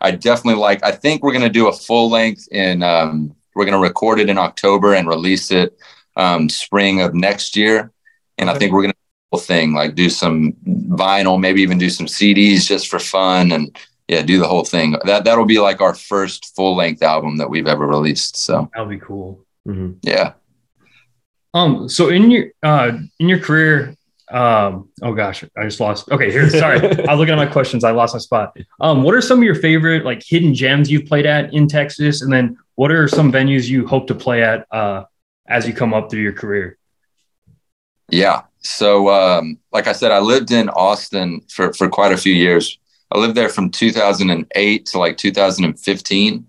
[0.00, 0.82] I definitely like.
[0.82, 2.82] I think we're gonna do a full length in.
[2.82, 5.76] Um, we're gonna record it in October and release it
[6.16, 7.92] um, spring of next year.
[8.38, 9.01] And I think we're gonna do the whole
[9.38, 13.76] thing like do some vinyl, maybe even do some CDs just for fun and
[14.08, 14.96] yeah, do the whole thing.
[15.04, 18.36] That that'll be like our first full length album that we've ever released.
[18.36, 19.44] So That'll be cool.
[19.66, 19.96] Mhm.
[20.02, 20.32] yeah.
[21.54, 23.94] Um, so in your uh in your career,
[24.30, 26.10] um, oh gosh, I just lost.
[26.10, 27.84] Okay, here, sorry, I was looking at my questions.
[27.84, 28.56] I lost my spot.
[28.80, 32.22] Um, what are some of your favorite like hidden gems you've played at in Texas,
[32.22, 35.04] and then what are some venues you hope to play at uh
[35.48, 36.78] as you come up through your career?
[38.12, 38.42] Yeah.
[38.60, 42.78] So um, like I said, I lived in Austin for for quite a few years.
[43.10, 46.46] I lived there from 2008 to like 2015.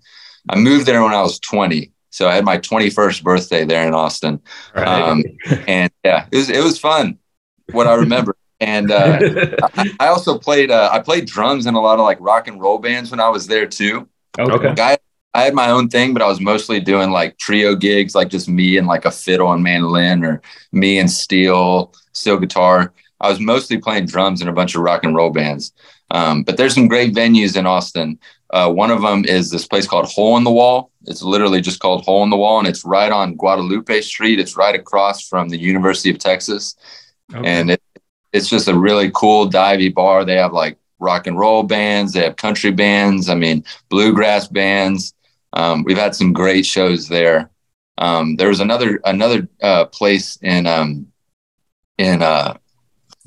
[0.48, 1.90] I moved there when I was 20.
[2.10, 4.40] So I had my 21st birthday there in Austin.
[4.74, 4.86] Right.
[4.86, 5.24] Um,
[5.66, 7.18] and yeah, it was it was fun.
[7.72, 8.36] What I remember.
[8.60, 9.18] And uh,
[9.74, 12.60] I, I also played uh, I played drums in a lot of like rock and
[12.60, 14.08] roll bands when I was there too.
[14.38, 14.68] Okay.
[14.68, 14.82] Okay.
[14.82, 14.98] I,
[15.34, 18.48] I had my own thing, but I was mostly doing like trio gigs, like just
[18.48, 20.40] me and like a fiddle and mandolin, or
[20.72, 22.92] me and steel, steel guitar.
[23.20, 25.72] I was mostly playing drums in a bunch of rock and roll bands.
[26.10, 28.18] Um, but there's some great venues in Austin.
[28.50, 30.90] Uh, one of them is this place called Hole in the Wall.
[31.06, 34.38] It's literally just called Hole in the Wall, and it's right on Guadalupe Street.
[34.38, 36.76] It's right across from the University of Texas
[37.34, 37.48] Okay.
[37.48, 37.82] and it,
[38.32, 40.24] it's just a really cool divey bar.
[40.24, 45.14] They have like rock and roll bands, they have country bands, I mean bluegrass bands.
[45.54, 47.50] Um, we've had some great shows there.
[47.98, 51.06] Um, there was another another uh, place in um,
[51.96, 52.58] in uh,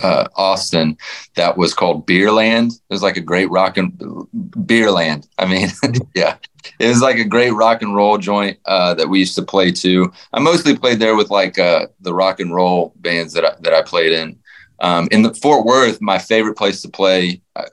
[0.02, 0.98] uh, Austin
[1.36, 2.74] that was called Beerland.
[2.74, 5.28] It was like a great rock and Beerland.
[5.38, 5.70] I mean,
[6.16, 6.38] yeah,
[6.80, 9.72] it was like a great rock and roll joint uh, that we used to play
[9.72, 10.12] to.
[10.34, 13.74] I mostly played there with like uh, the rock and roll bands that I, that
[13.74, 14.38] I played in.
[14.80, 17.66] Um, in the Fort Worth, my favorite place to play, uh,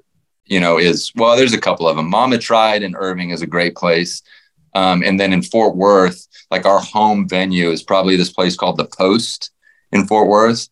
[0.46, 2.08] you know, is well, there's a couple of them.
[2.08, 4.22] Mama Tried in Irving is a great place,
[4.74, 8.76] um, and then in Fort Worth, like our home venue is probably this place called
[8.76, 9.50] the Post
[9.92, 10.68] in Fort Worth.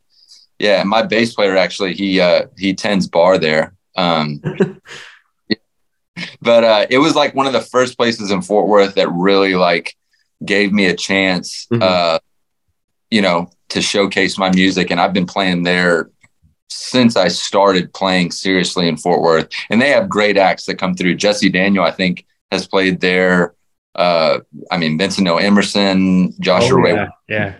[0.59, 3.75] Yeah, my bass player actually he uh, he tends bar there.
[3.97, 4.41] Um,
[6.41, 9.55] but uh, it was like one of the first places in Fort Worth that really
[9.55, 9.97] like
[10.45, 11.83] gave me a chance, Mhm.
[11.83, 12.19] uh,
[13.11, 14.91] you know, to showcase my music.
[14.91, 16.11] And I've been playing there
[16.69, 19.49] since I started playing seriously in Fort Worth.
[19.71, 21.15] And they have great acts that come through.
[21.17, 23.55] Jesse Daniel, I think, has played there.
[23.95, 25.37] Uh, I mean, Vincent O.
[25.37, 27.55] Emerson, Joshua Oh, Ray yeah, yeah.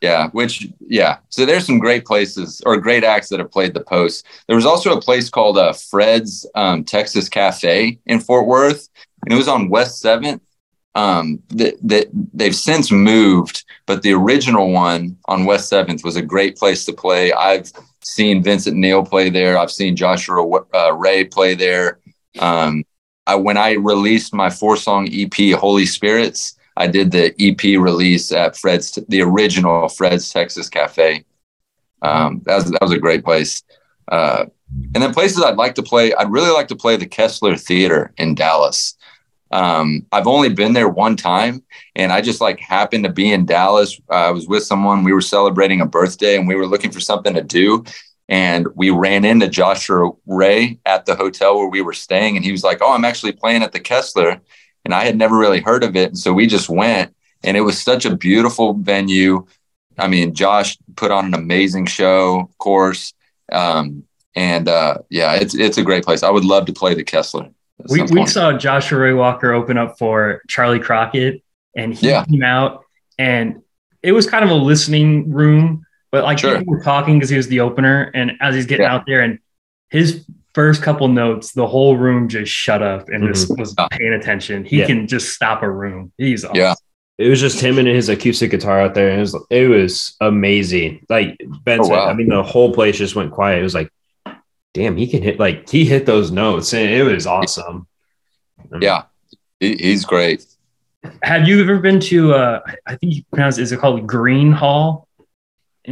[0.00, 1.18] yeah, which yeah.
[1.28, 4.26] So there's some great places or great acts that have played the post.
[4.46, 8.88] There was also a place called uh, Fred's um, Texas Cafe in Fort Worth,
[9.24, 10.42] and it was on West Seventh.
[10.96, 16.22] Um, that that they've since moved, but the original one on West Seventh was a
[16.22, 17.32] great place to play.
[17.32, 17.70] I've
[18.02, 19.56] seen Vincent Neil play there.
[19.56, 20.42] I've seen Joshua
[20.74, 22.00] uh, Ray play there.
[22.40, 22.82] Um,
[23.30, 28.32] I, when I released my four song EP, Holy Spirits, I did the EP release
[28.32, 31.24] at Fred's, the original Fred's Texas Cafe.
[32.02, 33.62] Um, that was that was a great place.
[34.10, 34.46] Uh,
[34.94, 38.12] and then places I'd like to play, I'd really like to play the Kessler Theater
[38.16, 38.96] in Dallas.
[39.52, 41.62] Um, I've only been there one time,
[41.94, 44.00] and I just like happened to be in Dallas.
[44.10, 45.04] Uh, I was with someone.
[45.04, 47.84] We were celebrating a birthday, and we were looking for something to do.
[48.30, 52.52] And we ran into Joshua Ray at the hotel where we were staying, and he
[52.52, 54.40] was like, "Oh, I'm actually playing at the Kessler."
[54.84, 56.08] and I had never really heard of it.
[56.08, 57.14] And so we just went,
[57.44, 59.44] and it was such a beautiful venue.
[59.98, 63.12] I mean, Josh put on an amazing show, of course.
[63.52, 66.22] Um, and uh, yeah, it's it's a great place.
[66.22, 67.50] I would love to play the Kessler.
[67.90, 71.42] We, we saw Joshua Ray Walker open up for Charley Crockett,
[71.76, 72.24] and he Yeah.
[72.24, 72.84] came out,
[73.18, 73.62] and
[74.02, 76.58] it was kind of a listening room, but like Sure.
[76.58, 78.94] people were talking because he was the opener, and as he's getting Yeah.
[78.94, 79.38] out there, and
[79.90, 83.86] his first couple notes, the whole room just shut up and just was Yeah.
[83.90, 84.64] paying attention.
[84.64, 84.86] He Yeah.
[84.86, 86.12] can just stop a room.
[86.18, 86.56] He's awesome.
[86.56, 86.74] Yeah.
[87.18, 89.08] It was just him and his acoustic guitar out there.
[89.10, 91.04] And it was it was amazing.
[91.08, 92.08] Like Ben Oh, said, wow.
[92.08, 93.60] I mean, the whole place just went quiet.
[93.60, 93.90] It was like,
[94.74, 97.86] damn, he can hit like he hit those notes, and it was awesome.
[98.80, 99.02] Yeah,
[99.60, 100.44] he, he's great.
[101.22, 102.34] Have you ever been to?
[102.34, 105.06] Uh, I think you pronounce is it called Gruene Hall?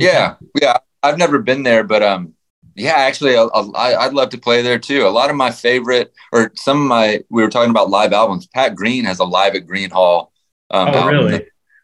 [0.01, 0.79] Yeah, yeah.
[1.03, 2.35] I've never been there, but um,
[2.75, 5.07] yeah, actually, I, I, I'd love to play there too.
[5.07, 8.47] A lot of my favorite, or some of my, we were talking about live albums.
[8.47, 10.33] Pat Green has a live at Gruene Hall.
[10.71, 11.31] Um, Oh, really?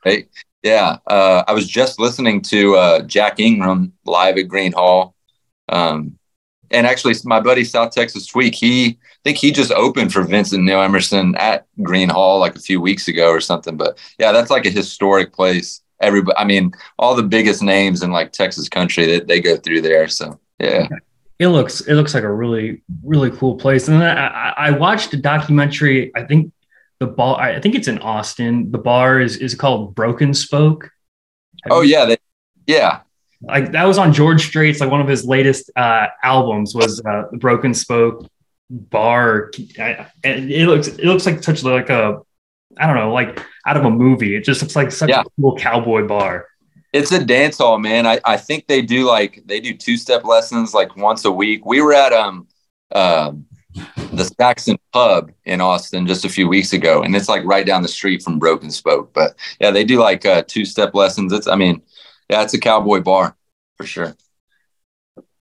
[0.04, 0.28] that-?
[0.62, 0.96] Yeah.
[1.06, 5.14] Uh, I was just listening to uh, Jack Ingram live at Gruene Hall.
[5.68, 6.18] Um,
[6.70, 10.64] and actually, my buddy South Texas Tweak, he, I think he just opened for Vincent
[10.64, 13.76] Neil Emerson at Gruene Hall like a few weeks ago or something.
[13.76, 15.82] But yeah, that's like a historic place.
[16.00, 19.80] Everybody, I mean, all the biggest names in like Texas country that they go through
[19.82, 20.08] there.
[20.08, 20.88] So yeah,
[21.38, 23.88] it looks it looks like a really really cool place.
[23.88, 26.10] And then I, I- watched a documentary.
[26.14, 26.52] I think
[27.00, 27.40] the bar.
[27.40, 28.70] I think it's in Austin.
[28.70, 30.90] The bar is is called Broken Spoke.
[31.64, 32.16] Have oh yeah, they,
[32.66, 33.00] yeah,
[33.40, 37.24] like that was on George Strait's like one of his latest uh, albums was uh,
[37.30, 38.26] the Broken Spoke
[38.70, 39.50] Bar.
[39.78, 42.20] I- And it looks it looks like such like a
[42.78, 44.34] I don't know like out of a movie.
[44.36, 45.22] It just looks like such Yeah.
[45.22, 46.46] a cool cowboy bar.
[46.92, 48.06] it's a dance hall, man.
[48.06, 51.64] I, I think they do like they do two step lessons like once a week.
[51.66, 52.46] We were at um
[52.92, 53.32] uh,
[54.12, 57.82] the Saxon Pub in Austin just a few weeks ago, and it's like right down
[57.82, 59.12] the street from Broken Spoke.
[59.12, 61.32] But yeah, they do like uh, two step lessons.
[61.32, 61.82] It's I mean,
[62.30, 63.36] yeah, it's a cowboy bar
[63.76, 64.14] for sure.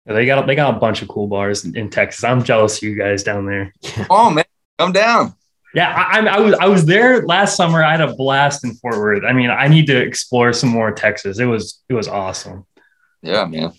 [0.06, 2.24] They got they got a bunch of cool bars in, in Texas.
[2.24, 3.74] I'm jealous of you guys down there.
[4.10, 4.46] Oh man,
[4.78, 5.34] come down.
[5.74, 7.84] Yeah, I, I, was I was there last summer.
[7.84, 9.24] I had a blast in Fort Worth.
[9.24, 11.40] I mean, I need to explore some more Texas.
[11.40, 12.66] It was it was awesome.
[13.22, 13.72] Yeah, man.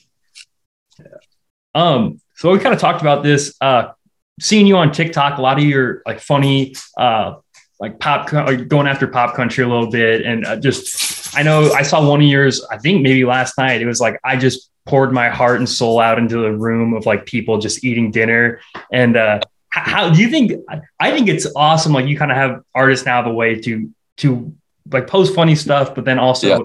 [1.74, 3.54] Um, so we kind of talked about this.
[3.60, 3.92] Uh,
[4.40, 7.34] seeing you on TikTok, a lot of your like funny, uh,
[7.78, 11.82] like pop, going after pop country a little bit, and uh, just I know I
[11.82, 12.64] saw one of yours.
[12.70, 13.82] I think maybe last night.
[13.82, 17.06] It was like I just poured my heart and soul out into the room of
[17.06, 18.60] like people just eating dinner.
[18.92, 19.40] And uh,
[19.72, 20.52] how do you think?
[21.00, 21.92] I think it's awesome.
[21.92, 24.54] Like you kind of have artists now have a way to to
[24.90, 26.58] like post funny stuff, but then also Yeah.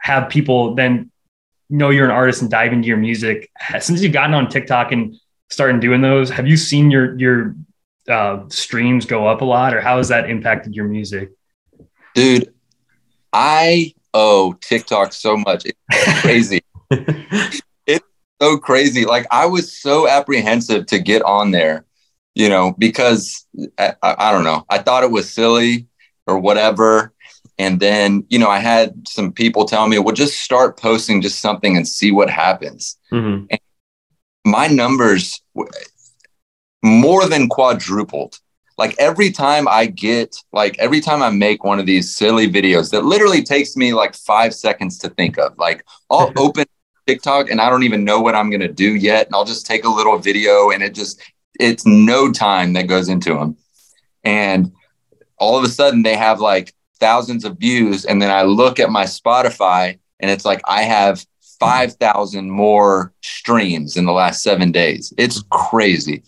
[0.00, 1.10] have people then
[1.68, 3.50] know you're an artist and dive into your music.
[3.78, 5.14] Since you've gotten on TikTok and
[5.50, 7.54] starting doing those, have you seen your your
[8.08, 11.32] uh, streams go up a lot, or how has that impacted your music?
[12.14, 12.52] Dude,
[13.32, 15.64] I owe TikTok so much.
[15.66, 16.62] It's crazy.
[17.86, 18.06] it's
[18.40, 19.04] so crazy.
[19.04, 21.84] Like I was so apprehensive to get on there,
[22.34, 23.46] you know, because
[23.78, 24.64] I, I, don't know.
[24.68, 25.86] I thought it was silly
[26.26, 27.12] or whatever.
[27.58, 31.40] And then, you know, I had some people tell me, well, just start posting just
[31.40, 32.98] something and see what happens.
[33.12, 33.46] Mhm.
[34.44, 35.40] My numbers
[36.82, 38.38] more than quadrupled.
[38.76, 42.90] Like every time I get, like every time I make one of these silly videos
[42.90, 46.66] that literally takes me like five seconds to think of, like I'll open
[47.06, 49.26] TikTok and I don't even know what I'm going to do yet.
[49.26, 51.20] And I'll just take a little video and it just,
[51.60, 53.56] it's no time that goes into them.
[54.24, 54.72] and
[55.36, 58.04] all of a sudden they have like thousands of views.
[58.04, 61.24] And then i look at my spotify and it's like i have
[61.60, 65.12] 5000 more streams in the last seven days.
[65.16, 66.22] It's crazy.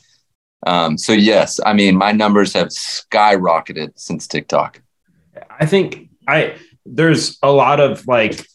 [0.67, 4.83] Um, so yes i mean my numbers have skyrocketed since tiktok.
[5.61, 8.47] I think I there's a lot of like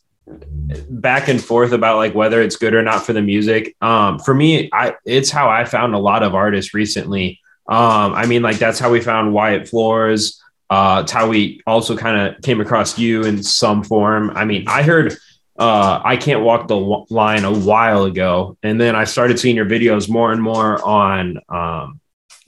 [0.89, 3.75] back and forth about like whether it's good or not for the music.
[3.81, 7.39] Um, for me, I it's how I found a lot of artists recently.
[7.67, 10.41] Um, I mean, like that's how we found Wyatt Flores.
[10.69, 14.31] Uh, it's how we also kind of came across you in some form.
[14.35, 15.17] I mean, I heard
[15.57, 19.55] uh, I can't walk the w- line a while ago, and then I started seeing
[19.55, 21.99] your videos more and more on um,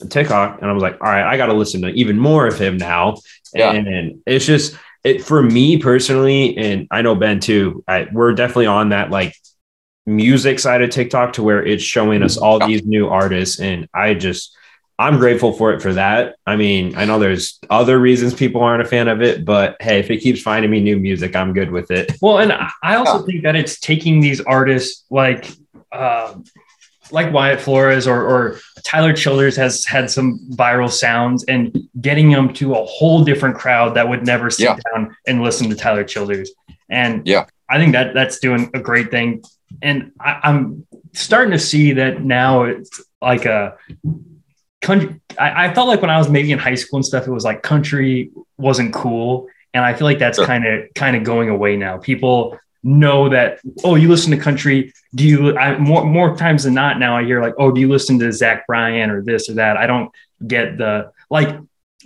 [0.10, 2.58] TikTok, and I was like, all right, I got to listen to even more of
[2.58, 3.18] him now.
[3.54, 3.72] Yeah.
[3.72, 7.84] And it's just it for me personally, and I know Ben too.
[7.88, 9.36] I, we're definitely on that like
[10.06, 14.14] music side of TikTok to where it's showing us all these new artists, and I
[14.14, 14.56] just
[15.00, 16.36] I'm grateful for it for that.
[16.46, 20.00] I mean, I know there's other reasons people aren't a fan of it, but hey,
[20.00, 22.12] if it keeps finding me new music, I'm good with it.
[22.22, 25.50] Well, and I- I also think that it's taking these artists like
[25.92, 26.36] uh,
[27.12, 32.54] like Wyatt Flores or, or Tyler Childers has had some viral sounds and getting them
[32.54, 34.78] to a whole different crowd that would never sit Yeah.
[34.94, 36.52] down and listen to Tyler Childers.
[36.90, 37.46] And Yeah.
[37.70, 39.44] I think that that's doing a great thing.
[39.82, 43.78] And I, I'm starting to see that now it's like a
[44.82, 45.20] country.
[45.40, 47.44] I, I felt like when I was maybe in high school and stuff, it was
[47.44, 49.48] like country wasn't cool.
[49.74, 51.98] And I feel like that's kind of kind of going away now.
[51.98, 54.94] People know that oh you listen to country.
[55.16, 57.88] Do you I, more more times than not now i hear like oh do you
[57.88, 59.78] listen to zach bryan or this or that?
[59.78, 60.12] I don't
[60.46, 61.58] get the like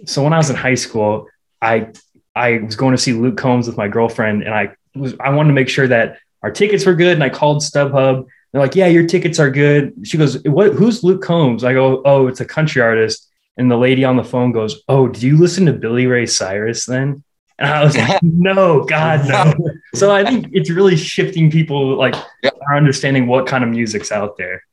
[0.05, 1.27] so when i was in high school
[1.59, 1.87] i
[2.35, 5.49] i was going to see luke combs with my girlfriend and i was i wanted
[5.49, 8.27] to make sure that our tickets were good and i called stubhub.
[8.51, 9.93] They're like yeah your tickets are good.
[10.03, 11.63] She goes what who's luke combs?
[11.63, 13.23] I go oh it's a country artist.
[13.59, 16.85] And the lady on the phone goes oh do you listen to billy ray cyrus
[16.85, 17.23] then?
[17.57, 19.53] And i was like no god no
[19.97, 22.51] so I think it's really shifting people like Yeah.
[22.69, 24.63] our understanding what kind of music's out there.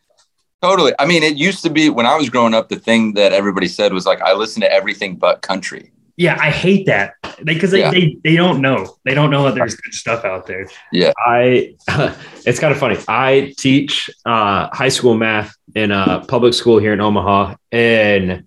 [0.62, 0.92] Totally.
[0.98, 3.68] I mean, it used to be when I was growing up, the thing that everybody
[3.68, 5.90] said was like, I listen to everything but country.
[6.16, 7.90] Yeah, I hate that because they, Yeah.
[7.90, 8.96] they they don't know.
[9.04, 10.68] They don't know that there's good stuff out there.
[10.92, 11.12] Yeah.
[11.26, 11.74] I
[12.46, 12.96] it's kind of funny.
[13.08, 18.44] I teach uh, high school math in a public school here in Omaha, and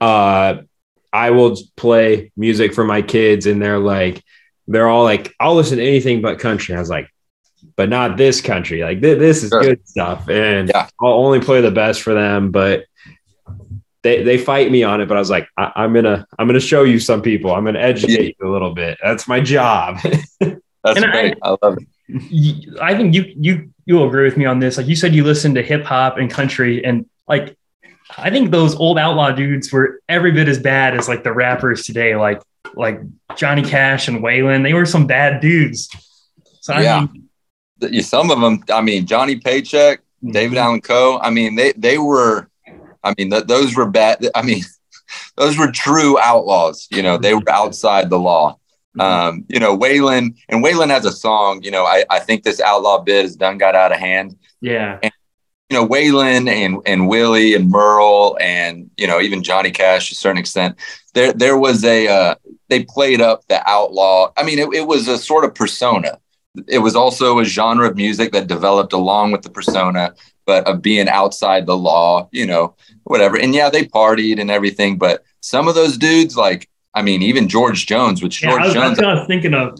[0.00, 0.56] uh,
[1.12, 4.22] I will play music for my kids, and they're like,
[4.68, 7.08] they're all like, "I'll listen to anything but country." I was like,
[7.76, 8.82] "But not this country.
[8.82, 9.62] Like thi- this is Sure.
[9.62, 10.88] good stuff, and Yeah.
[11.00, 12.84] I'll only play the best for them." But
[14.02, 16.60] they they fight me on it, but I was like, I, "I'm gonna I'm gonna
[16.60, 17.52] show you some people.
[17.54, 18.98] I'm gonna educate you a little bit.
[19.02, 19.98] That's my job."
[20.40, 21.34] That's And I- great.
[21.42, 22.78] I, love it.
[22.80, 24.76] I think you you you'll agree with me on this.
[24.76, 27.56] Like you said, you listen to hip hop and country, and like
[28.16, 31.82] I think those old outlaw dudes were every bit as bad as like the rappers
[31.84, 32.40] today, like
[32.74, 33.00] like
[33.36, 34.62] Johnny Cash and Waylon.
[34.62, 35.88] They were some bad dudes.
[36.60, 37.06] So I Yeah.
[37.80, 40.00] mean, Some of them, I mean, Johnny Paycheck,
[40.30, 41.18] David Allan Coe.
[41.22, 42.48] I mean, they they were,
[43.04, 44.26] I mean, th- those were bad.
[44.34, 44.62] I mean,
[45.36, 46.88] those were true outlaws.
[46.90, 48.58] You know, they were outside the law.
[48.98, 51.62] Um, you know, Waylon and Waylon has a song.
[51.62, 54.36] You know, I I think this outlaw bit has done got out of hand.
[54.62, 54.98] yeah,
[55.68, 60.12] you know, Waylon and and Willie and Merle and you know even Johnny Cash to
[60.14, 60.76] a certain extent.
[61.12, 62.34] There there was a uh,
[62.68, 64.32] they played up the outlaw.
[64.36, 66.18] I mean, it, it was a sort of persona.
[66.68, 70.14] It was also a genre of music that developed along with the persona,
[70.46, 72.28] but of being outside the law.
[72.32, 72.74] You know,
[73.04, 73.36] whatever.
[73.38, 77.48] And yeah, they partied and everything, but some of those dudes, like I mean, even
[77.48, 78.50] George Jones, which yeah.
[78.50, 79.78] George I was, Jones I was thinking of.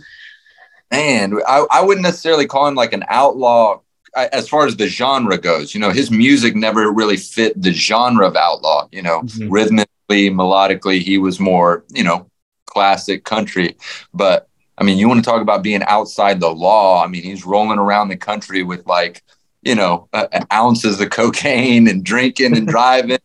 [0.91, 3.81] man, I, I wouldn't necessarily call him like an outlaw
[4.15, 5.75] I- as far as the genre goes.
[5.75, 8.89] You know, his music never really fit the genre of outlaw.
[8.93, 9.49] You know, Mhm.
[9.51, 12.31] rhythmically, melodically, he was more, you know,
[12.77, 13.75] classic country.
[14.13, 17.03] But I mean, you want to talk about being outside the law.
[17.03, 19.23] I mean, he's rolling around the country with like,
[19.63, 23.17] you know, uh, ounces of cocaine and drinking and driving,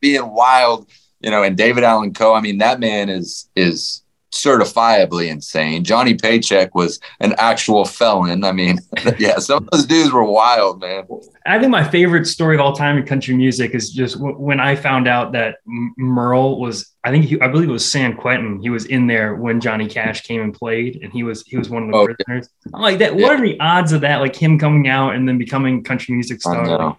[0.00, 0.90] being wild,
[1.20, 2.34] you know, and David Allan Coe.
[2.34, 4.02] I mean, that man is, is,
[4.32, 5.84] certifiably insane.
[5.84, 8.44] Johnny Paycheck was an actual felon.
[8.44, 8.78] I mean,
[9.18, 11.06] yeah, some of those dudes were wild, man.
[11.46, 14.60] I think my favorite story of all time in country music is just w- when
[14.60, 18.60] I found out that Merle was, I think he, I believe it was San Quentin.
[18.60, 21.70] He was in there when Johnny Cash came and played, and he was he was
[21.70, 22.14] one of the Oh, yeah.
[22.14, 22.48] prisoners.
[22.74, 23.16] I'm like that.
[23.16, 23.22] Yeah.
[23.26, 24.16] What are the odds of that?
[24.20, 26.62] Like him coming out and then becoming country music star.
[26.62, 26.76] I know.
[26.76, 26.96] Like,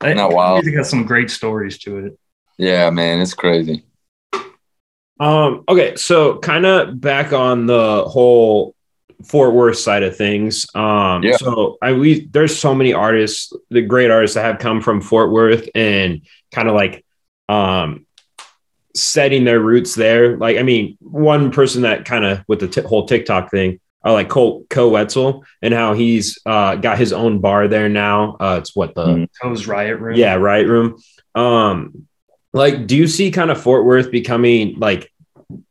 [0.00, 0.62] that- Isn't that wild?
[0.64, 2.18] Music has some great stories to it.
[2.58, 3.84] Yeah, man, it's crazy.
[5.20, 8.74] Um, okay, so kind of back on the whole
[9.26, 10.66] Fort Worth side of things.
[10.74, 11.36] Um, Yeah.
[11.36, 15.32] so I we there's so many artists, the great artists that have come from Fort
[15.32, 17.04] Worth and kind of like
[17.48, 18.06] um
[18.94, 20.36] setting their roots there.
[20.36, 24.12] Like, I mean, one person that kind of with the t- whole TikTok thing, I
[24.12, 28.36] like Cole Koe Wetzel and how he's uh, got his own bar there now.
[28.40, 29.28] Uh, it's what the Mhm.
[29.42, 30.16] Koe's Riot Room.
[30.16, 30.96] yeah right room.
[31.34, 32.07] Um,
[32.58, 35.12] like, do you see kind of Fort Worth becoming like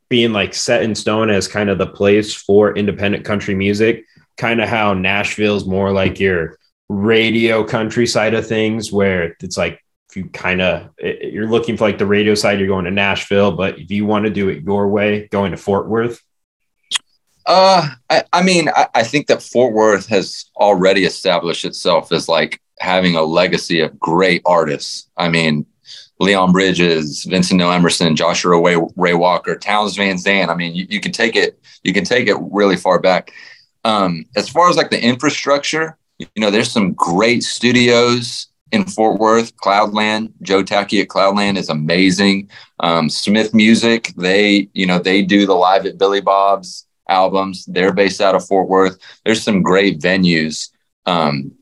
[0.08, 4.04] being like set in stone as kind of the place for independent country music?
[4.36, 6.58] Kind of how Nashville's more like your
[6.88, 11.84] radio country side of things, where it's like if you kind of you're looking for
[11.84, 14.62] like the radio side, you're going to Nashville, but if you want to do it
[14.62, 16.22] your way, going to Fort Worth.
[17.44, 22.28] Uh, I, I mean, I, I think that Fort Worth has already established itself as
[22.28, 25.08] like having a legacy of great artists.
[25.16, 25.66] I mean,
[26.20, 30.50] Leon Bridges, Vincent Neil Emerson, Joshua Ray, Ray Walker, Townes Van Zandt.
[30.50, 33.32] I mean, you, you can take it, you can take it really far back.
[33.84, 39.18] Um, as far as like the infrastructure, you know, there's some great studios in Fort
[39.18, 40.32] Worth, Cloudland.
[40.42, 42.50] Joe Tacky at Cloudland is amazing.
[42.80, 47.64] Um, Smith Music, they, you know, they do the live at Billy Bob's albums.
[47.66, 48.98] They're based out of Fort Worth.
[49.24, 50.70] There's some great venues.
[51.06, 51.52] Um,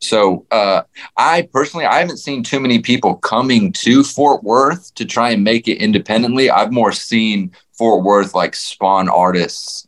[0.00, 0.82] so uh,
[1.16, 5.44] I personally, I haven't seen too many people coming to Fort Worth to try and
[5.44, 6.50] make it independently.
[6.50, 9.86] I've more seen Fort Worth like spawn artists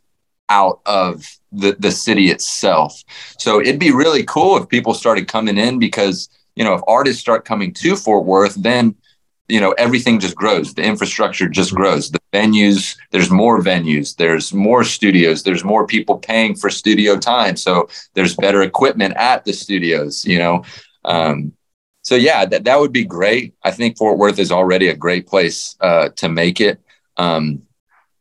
[0.49, 3.03] out of the, the city itself.
[3.39, 7.21] So it'd be really cool if people started coming in because, you know, if artists
[7.21, 8.95] start coming to Fort Worth, then,
[9.49, 10.73] you know, everything just grows.
[10.73, 12.11] The infrastructure just grows.
[12.11, 17.57] The venues, there's more venues, there's more studios, there's more people paying for studio time.
[17.57, 20.63] So there's better equipment at the studios, you know.
[21.05, 21.53] Um,
[22.03, 23.53] so yeah, that, that would be great.
[23.63, 26.79] I think Fort Worth is already a great place uh, to make it.
[27.17, 27.63] Um,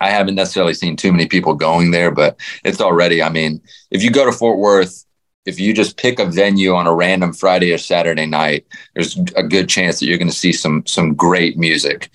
[0.01, 3.23] I haven't necessarily seen too many people going there, but it's already.
[3.23, 3.61] I mean,
[3.91, 5.05] if you go to Fort Worth,
[5.45, 9.43] if you just pick a venue on a random Friday or Saturday night, there's a
[9.43, 12.11] good chance that you're going to see some some great music.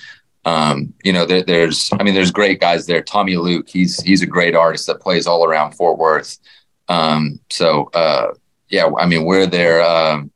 [0.45, 3.01] Um, you know, there, there's, I mean, there's great guys there.
[3.01, 6.37] Tommy Luke, he's he's a great artist that plays all around Fort Worth.
[6.87, 8.33] Um, so uh,
[8.69, 9.81] yeah, I mean, we're there.
[9.83, 10.31] Um,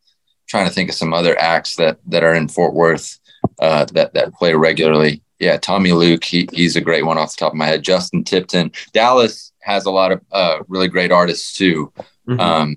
[0.47, 3.19] trying to think of some other acts that that are in Fort Worth
[3.59, 5.21] uh, that that play regularly.
[5.39, 7.81] Yeah, Tommy Luke, he, he's a great one off the top of my head.
[7.81, 11.91] Justin Tipton, Dallas has a lot of uh, really great artists too.
[12.27, 12.39] Mhm.
[12.39, 12.75] Um,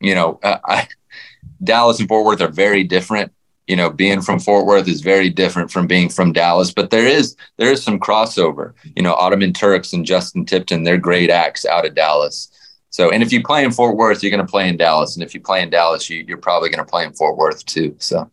[0.00, 0.88] you know, uh, I,
[1.62, 3.32] Dallas and Fort Worth are very different.
[3.66, 7.06] You know, being from Fort Worth is very different from being from Dallas, but there
[7.06, 8.74] is there is some crossover.
[8.94, 12.48] You know, Ottoman Turks and Justin Tipton, they're great acts out of Dallas.
[12.90, 15.24] So, and if you play in Fort Worth, you're going to play in Dallas, and
[15.24, 17.96] if you play in Dallas, you, you're probably going to play in Fort Worth too.
[17.98, 18.30] So,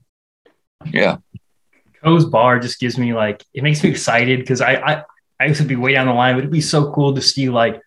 [0.86, 1.18] yeah,
[2.04, 5.04] Koe's bar just gives me like it makes me excited because I, I
[5.40, 7.50] I used to be way down the line, but it'd be so cool to see
[7.50, 7.82] like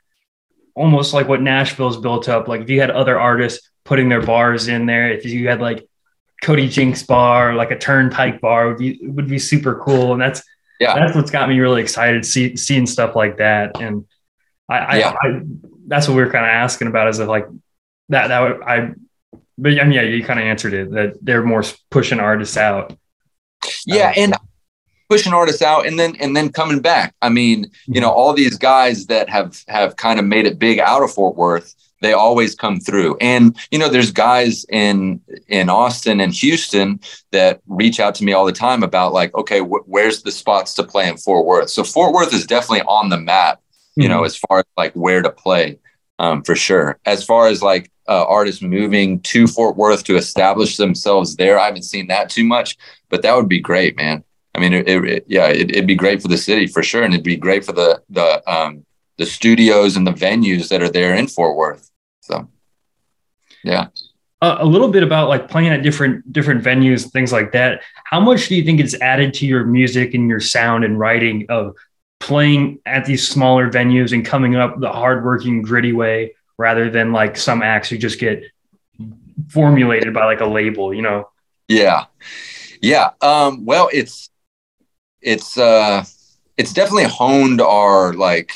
[0.76, 2.46] almost like what Nashville's built up.
[2.46, 5.88] Like if you had other artists putting their bars in there, if you had like
[6.42, 10.12] Cody Jinks bar, like a Turnpike bar, would be would be super cool.
[10.12, 10.42] And that's
[10.78, 10.94] Yeah.
[10.94, 13.80] that's what's got me really excited see, seeing stuff like that.
[13.80, 14.04] And
[14.68, 15.16] I, I, Yeah.
[15.20, 15.40] I
[15.88, 17.46] that's what we were kind of asking about is like
[18.10, 18.92] that that would, I.
[19.58, 22.94] But I mean, yeah, you kind of answered it that they're more pushing artists out.
[23.86, 24.34] yeah, and
[25.08, 27.14] pushing artists out, and then and then coming back.
[27.22, 30.78] I mean, you know, all these guys that have have kind of made it big
[30.78, 33.16] out of Fort Worth, they always come through.
[33.20, 37.00] And you know, there's guys in in Austin and Houston
[37.32, 40.74] that reach out to me all the time about like, okay, wh- where's the spots
[40.74, 41.70] to play in Fort Worth?
[41.70, 43.60] So Fort Worth is definitely on the map.
[43.98, 45.78] You know, as far as like where to play,
[46.18, 46.98] um, for sure.
[47.06, 51.64] As far as like uh, artists moving to Fort Worth to establish themselves there, I
[51.64, 52.76] haven't seen that too much,
[53.08, 54.22] but that would be great, man.
[54.56, 57.12] I mean, it, it, yeah, it, it'd be great for the city for sure, and
[57.12, 58.84] it'd be great for the the um,
[59.18, 61.90] the studios and the venues that are there in Fort Worth.
[62.20, 62.48] So,
[63.62, 63.88] yeah,
[64.42, 67.82] a, a little bit about like playing at different different venues and things like that
[68.04, 71.46] how much do you think it's added to your music and your sound and writing
[71.48, 71.74] of
[72.20, 77.36] playing at these smaller venues and coming up the hardworking gritty way rather than like
[77.36, 78.42] some acts who just get
[79.48, 81.28] formulated by like a label you know
[81.68, 82.04] yeah,
[82.80, 83.10] yeah.
[83.20, 84.30] Um, well, it's
[85.22, 86.04] it's uh,
[86.56, 88.52] it's definitely honed our like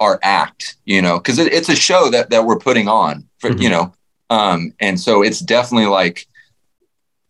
[0.00, 3.50] our act, you know, because it, it's a show that that we're putting on for
[3.50, 3.62] Mhm.
[3.62, 3.92] you know,
[4.30, 6.26] um, and so it's definitely like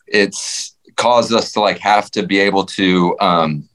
[0.06, 3.68] it's caused us to like have to be able to um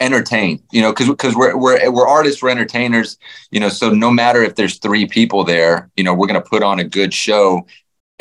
[0.00, 3.18] entertain you know because because we're, we're we're artists we're entertainers
[3.52, 6.48] you know so no matter if there's three people there you know we're going to
[6.48, 7.64] put on a good show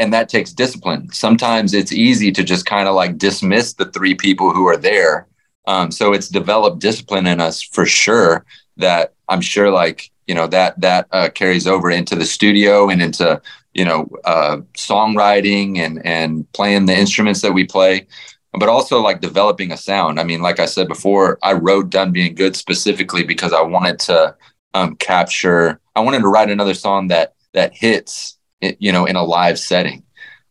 [0.01, 4.15] and that takes discipline sometimes it's easy to just kind of like dismiss the three
[4.15, 5.27] people who are there
[5.67, 8.45] um, so it's developed discipline in us for sure
[8.77, 13.01] that i'm sure like you know that that uh, carries over into the studio and
[13.01, 13.41] into
[13.73, 18.07] you know uh, songwriting and and playing the instruments that we play
[18.53, 20.19] but also like developing a sound.
[20.19, 23.99] I mean, like I said before, I wrote Done Being Good specifically because I wanted
[23.99, 24.35] to
[24.73, 29.23] um, capture, I wanted to write another song that that hits, you know, in a
[29.23, 30.03] live setting.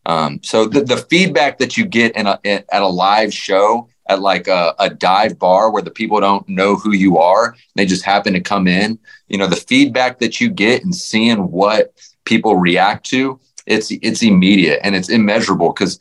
[0.05, 3.87] Um, so the, the feedback that you get in a, in, at a live show
[4.09, 7.85] at like a, a dive bar where the people don't know who you are, they
[7.85, 8.97] just happen to come in,
[9.27, 11.93] you know, the feedback that you get and seeing what
[12.25, 15.99] people react to, it's it's immediate and it's immeasurable because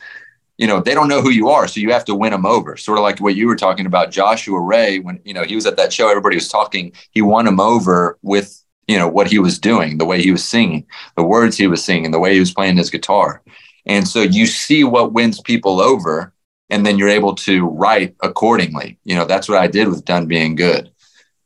[0.56, 2.76] you know they don't know who you are so you have to win them over
[2.76, 5.66] sort of like what you were talking about joshua ray when you know he was
[5.66, 9.38] at that show everybody was talking he won him over with you know what he
[9.38, 10.84] was doing the way he was singing
[11.16, 13.40] the words he was singing the way he was playing his guitar.
[13.86, 16.32] And so you see what wins people over
[16.70, 18.98] and then you're able to write accordingly.
[19.04, 20.90] You know that's what i did with done being good.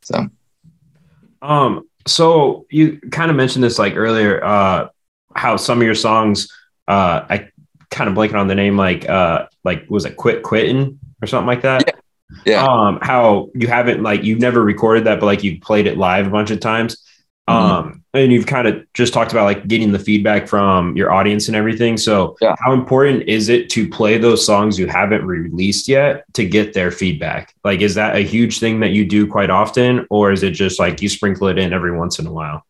[0.03, 0.29] So.
[1.43, 4.89] Um, so you kind of mentioned this like earlier, uh,
[5.37, 6.49] how some of your songs,
[6.89, 7.49] uh, I
[7.91, 11.47] kind of blanking on the name, like, uh, like was it Quit Quitting or something
[11.47, 11.95] like that?
[12.45, 12.65] yeah.
[12.65, 16.27] Um, how you haven't like you've never recorded that, but like you've played it live
[16.27, 16.97] a bunch of times.
[17.49, 17.55] Mhm.
[17.55, 21.49] Um, and you've kind of just talked about like getting the feedback from your audience
[21.49, 21.97] and everything.
[21.99, 22.55] So, Yeah.
[22.65, 26.91] how important is it to play those songs you haven't released yet to get their
[26.91, 27.53] feedback?
[27.63, 30.79] Like, is that a huge thing that you do quite often, or is it just
[30.79, 32.65] like you sprinkle it in every once in a while?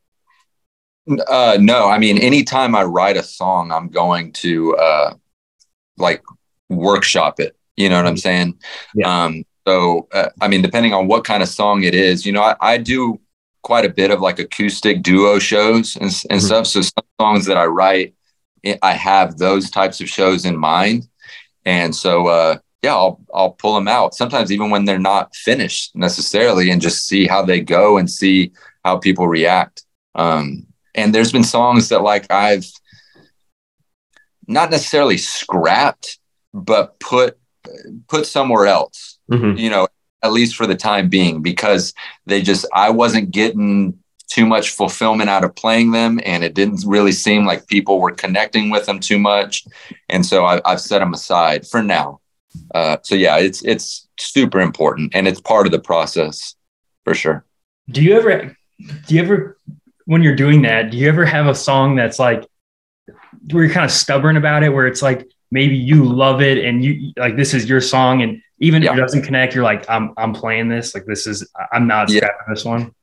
[1.29, 5.14] Uh, no, I mean, anytime I write a song, I'm going to uh,
[5.99, 6.22] like
[6.70, 7.55] workshop it.
[7.77, 8.59] You know what I'm saying?
[8.95, 9.25] Yeah.
[9.25, 12.43] Um, so, uh, I mean, depending on what kind of song it is, you know,
[12.43, 13.20] I, I do
[13.65, 16.45] quite a bit of like acoustic duo shows and, and Mhm.
[16.47, 16.67] stuff.
[16.69, 18.15] So, some songs that I write,
[18.65, 21.09] I- I have those types of shows in mind.
[21.65, 24.15] And so, uh, yeah, I'll I'll pull them out.
[24.15, 28.53] Sometimes even when they're not finished necessarily, and just see how they go and see
[28.85, 29.85] how people react.
[30.15, 32.71] Um, and there's been songs that like I've
[34.47, 36.19] not necessarily scrapped,
[36.53, 37.39] but put
[38.09, 39.19] put somewhere else.
[39.31, 39.59] Mhm.
[39.59, 39.89] You know,
[40.25, 41.95] at least for the time being, because
[42.27, 46.83] they just I wasn't getting too much fulfillment out of playing them, and it didn't
[46.87, 49.64] really seem like people were connecting with them too much,
[50.09, 52.20] and so I, I've set them aside for now.
[52.75, 56.57] Uh, so yeah, it's it's super important, and it's part of the process
[57.05, 57.45] for sure.
[57.91, 58.57] Do you ever,
[59.07, 59.59] do you ever,
[60.07, 62.49] when you're doing that, do you ever have a song that's like,
[63.51, 66.83] where you're kind of stubborn about it, where it's like maybe you love it and
[66.83, 70.13] you like this is your song, and even if it doesn't connect, you're like, I'm
[70.17, 72.19] I'm playing this, like this is I'm not Yeah.
[72.19, 72.95] scrapping this one.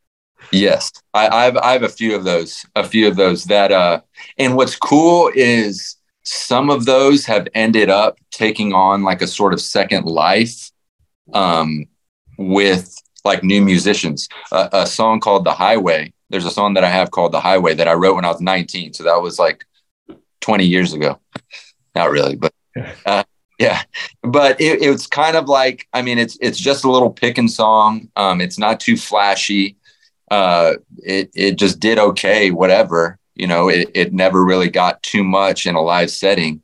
[0.52, 3.72] Yes, I, I have I have a few of those, a few of those that
[3.72, 4.02] uh
[4.38, 9.54] and what's cool is some of those have ended up taking on like a sort
[9.54, 10.72] of second life
[11.34, 11.86] um
[12.38, 14.28] with like new musicians.
[14.52, 16.14] A a song called The Highway.
[16.30, 18.41] There's a song that I have called The Highway that I wrote when I was
[18.41, 19.66] 19, so that was like
[20.41, 21.20] 20 years ago.
[21.95, 22.54] Not really, but
[23.06, 23.24] uh,
[23.62, 23.82] yeah.
[24.24, 28.09] But it, it's kind of like I mean it's it's just a little picking song.
[28.16, 29.78] Um it's not too flashy
[30.32, 33.20] uh, it it just did okay, whatever.
[33.36, 36.64] You know, it, it never really got too much in a live setting.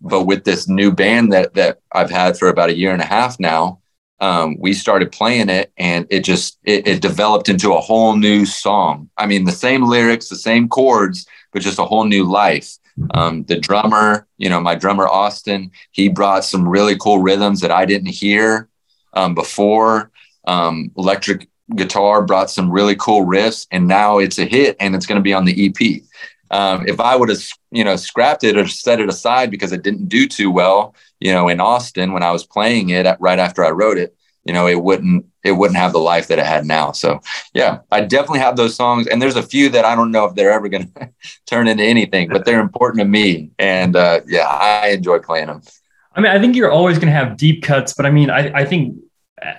[0.00, 3.06] But with this new band that that I've had for about a year and a
[3.06, 3.80] half now,
[4.20, 8.46] um, we started playing it, and it just it, it developed into a whole new
[8.46, 9.10] song.
[9.16, 12.76] I mean, the same lyrics, the same chords, but just a whole new life.
[13.12, 17.70] Um, the drummer, you know, my drummer Austin, he brought some really cool rhythms that
[17.70, 18.68] I didn't hear
[19.14, 20.10] um, before.
[20.46, 25.06] Um, electric guitar brought some really cool riffs and now it's a hit and it's
[25.06, 26.02] going to be on the ep
[26.50, 27.40] um, if i would have
[27.70, 31.32] you know scrapped it or set it aside because it didn't do too well you
[31.32, 34.66] know in austin when i was playing it right after i wrote it you know
[34.66, 36.92] it wouldn't it wouldn't have the life that it had now.
[36.92, 37.20] So
[37.54, 40.34] yeah i definitely have those songs and there's a few that i don't know if
[40.34, 41.10] they're ever going to
[41.46, 45.62] turn into anything but they're important to me and uh, yeah i enjoy playing them.
[46.14, 48.52] I mean, I think you're always going to have deep cuts, but I mean, I,
[48.52, 48.96] I think
[49.40, 49.52] uh,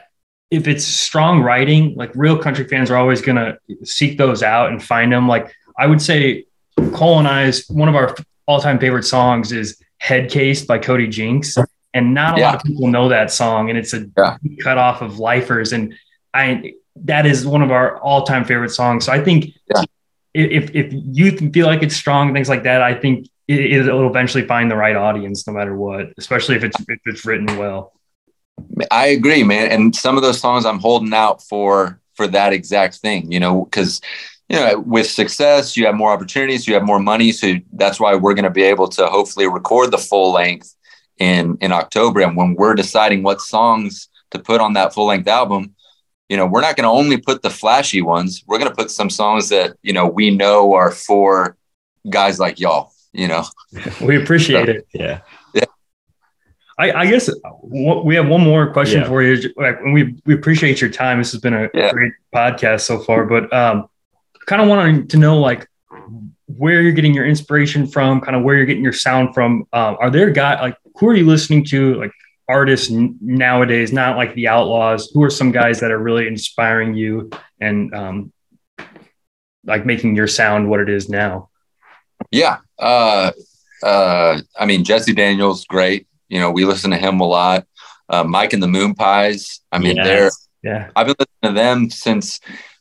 [0.49, 4.69] if it's strong writing, like real country fans are always going to seek those out
[4.69, 5.27] and find them.
[5.27, 6.45] Like I would say,
[6.93, 8.15] Cole and I's one of our
[8.47, 11.57] all-time favorite songs is "Head Case" by Cody Jinks,
[11.93, 14.37] and not a lot of people know that song, and it's a Yeah.
[14.63, 15.93] cut off of Lifers, and
[16.33, 16.73] I
[17.03, 19.05] that is one of our all-time favorite songs.
[19.05, 19.83] So I think Yeah.
[20.33, 24.45] if if you feel like it's strong things like that, I think it, it'll eventually
[24.45, 27.93] find the right audience no matter what, especially if it's if it's written well.
[28.91, 29.71] I agree, man.
[29.71, 33.65] And some of those songs I'm holding out for for that exact thing, you know,
[33.65, 34.01] because
[34.49, 37.31] you know, with success, you have more opportunities, you have more money.
[37.31, 40.75] So that's why we're going to be able to hopefully record the full length
[41.29, 42.21] in in October.
[42.21, 45.75] And when we're deciding what songs to put on that full length album,
[46.29, 48.43] you know, we're not going to only put the flashy ones.
[48.47, 51.55] We're going to put some songs that you know we know are for
[52.09, 52.91] guys like y'all.
[53.13, 53.43] You know,
[54.01, 54.87] We appreciate it.
[54.93, 55.19] Yeah.
[56.79, 57.29] I, I guess
[57.63, 59.07] w- we have one more question Yeah.
[59.07, 59.53] for you.
[59.55, 61.19] Like, we we appreciate your time.
[61.19, 61.91] This has been a Yeah.
[61.91, 63.87] great podcast so far, but um,
[64.47, 65.67] kind of wanting to know like
[66.47, 69.67] where you're getting your inspiration from, kind of where you're getting your sound from.
[69.73, 72.11] Um, are there guys like who are you listening to, like
[72.47, 73.91] artists nowadays?
[73.91, 75.09] Not like the Outlaws.
[75.13, 78.31] Who are some guys that are really inspiring you and um,
[79.65, 81.49] like making your sound what it is now?
[82.29, 82.59] Yeah.
[82.77, 83.31] Uh,
[83.83, 86.07] uh, I mean, Jesse Daniels, great.
[86.29, 87.65] You know, we listen to him a lot.
[88.07, 89.59] Uh, Mike and the Moonpies.
[89.71, 90.05] I mean, Yes.
[90.05, 90.31] they're
[90.63, 92.39] Yeah, I've been listening to them since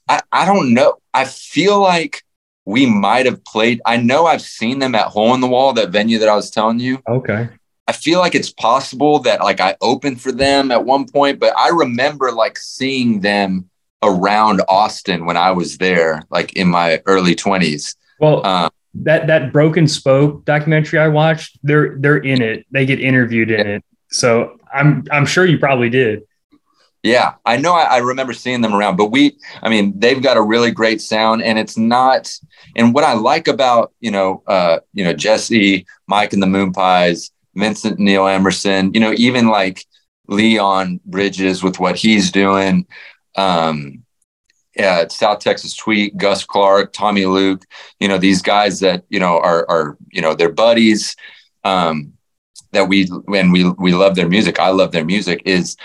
[0.08, 0.96] I, I don't know.
[1.14, 2.22] I feel like
[2.66, 3.80] we might have played.
[3.86, 6.50] I know I've seen them at Hole in the Wall, that venue that I was
[6.50, 7.00] telling you.
[7.08, 7.48] okay,
[7.90, 11.52] I feel like it's possible that like I opened for them at one point, but
[11.58, 13.68] I remember like seeing them
[14.00, 17.96] around Austin when I was there, like in my early 20s.
[18.20, 18.46] well.
[18.46, 22.64] Um, that that broken spoke documentary I watched, they're they're in it.
[22.70, 23.84] They get interviewed in it.
[24.10, 26.22] So I'm I'm sure you probably did.
[27.02, 27.72] Yeah, I know.
[27.74, 31.00] I, I remember seeing them around, but we, I mean, they've got a really great
[31.00, 32.32] sound, and it's not.
[32.76, 37.30] And what I like about you know, uh, you know, Jesse, Mike, and the Moonpies,
[37.54, 39.84] Vincent Neil Emerson, you know, even like
[40.28, 42.86] Leon Bridges with what he's doing,
[43.36, 44.02] um,
[44.76, 47.64] yeah, South Texas Tweet, Gus Clark, Tommy Luke,
[47.98, 51.16] you know, these guys that you know are are you know they're buddies.
[51.64, 52.14] Um,
[52.72, 54.60] that we when we we love their music.
[54.60, 55.42] I love their music.
[55.44, 55.76] Is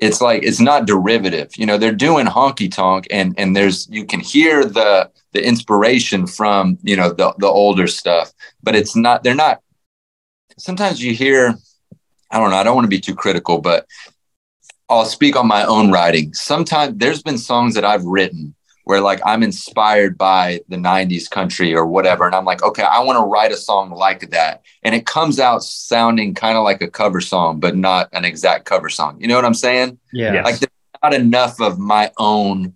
[0.00, 4.04] it's like it's not derivative you know they're doing honky tonk and and there's you
[4.04, 9.22] can hear the the inspiration from you know the the older stuff but it's not
[9.22, 9.60] they're not
[10.60, 11.54] sometimes you hear
[12.30, 13.86] i don't know i don't want to be too critical but
[14.88, 16.32] i'll speak on my own writing.
[16.34, 18.54] Sometimes there's been songs that i've written
[18.84, 23.00] where like i'm inspired by the 90s country or whatever and i'm like okay i
[23.00, 24.62] want to write a song like that.
[24.82, 28.64] And it comes out sounding kind of like a cover song but not an exact
[28.64, 29.20] cover song.
[29.20, 29.98] You know what i'm saying?
[30.12, 30.42] Yeah.
[30.42, 30.70] Like there's
[31.02, 32.74] not enough of my own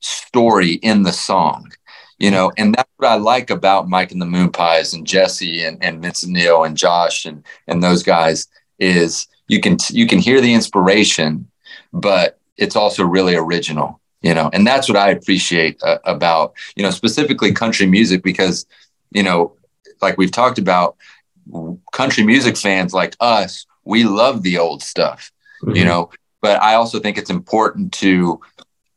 [0.00, 1.72] story in the song
[2.18, 5.82] you know and that's what i like about mike and the moonpies and jesse and,
[5.82, 8.48] and vincent neil and josh and and those guys
[8.78, 11.48] is you can you can hear the inspiration
[11.92, 16.82] but it's also really original you know and that's what i appreciate uh, about you
[16.82, 18.66] know specifically country music because
[19.12, 19.54] you know
[20.02, 20.96] like we've talked about
[21.92, 25.32] country music fans like us we love the old stuff
[25.72, 26.10] you know
[26.40, 28.40] but i also think it's important to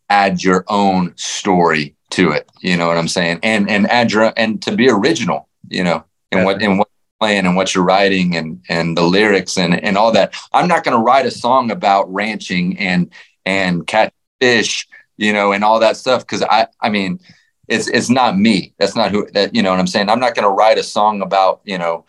[0.10, 4.34] add your own story to it you know what i'm saying and and add your
[4.38, 7.84] and to be original you know and what and what you're playing and what you're
[7.84, 11.32] writing and and the lyrics and and all that i'm not going to write a
[11.32, 13.12] song about ranching and
[13.46, 14.88] and catch fish
[15.18, 17.20] you know and all that stuff because i i mean
[17.68, 20.36] it's it's not me that's not who that you know what i'm saying i'm not
[20.36, 22.06] going to write a song about you know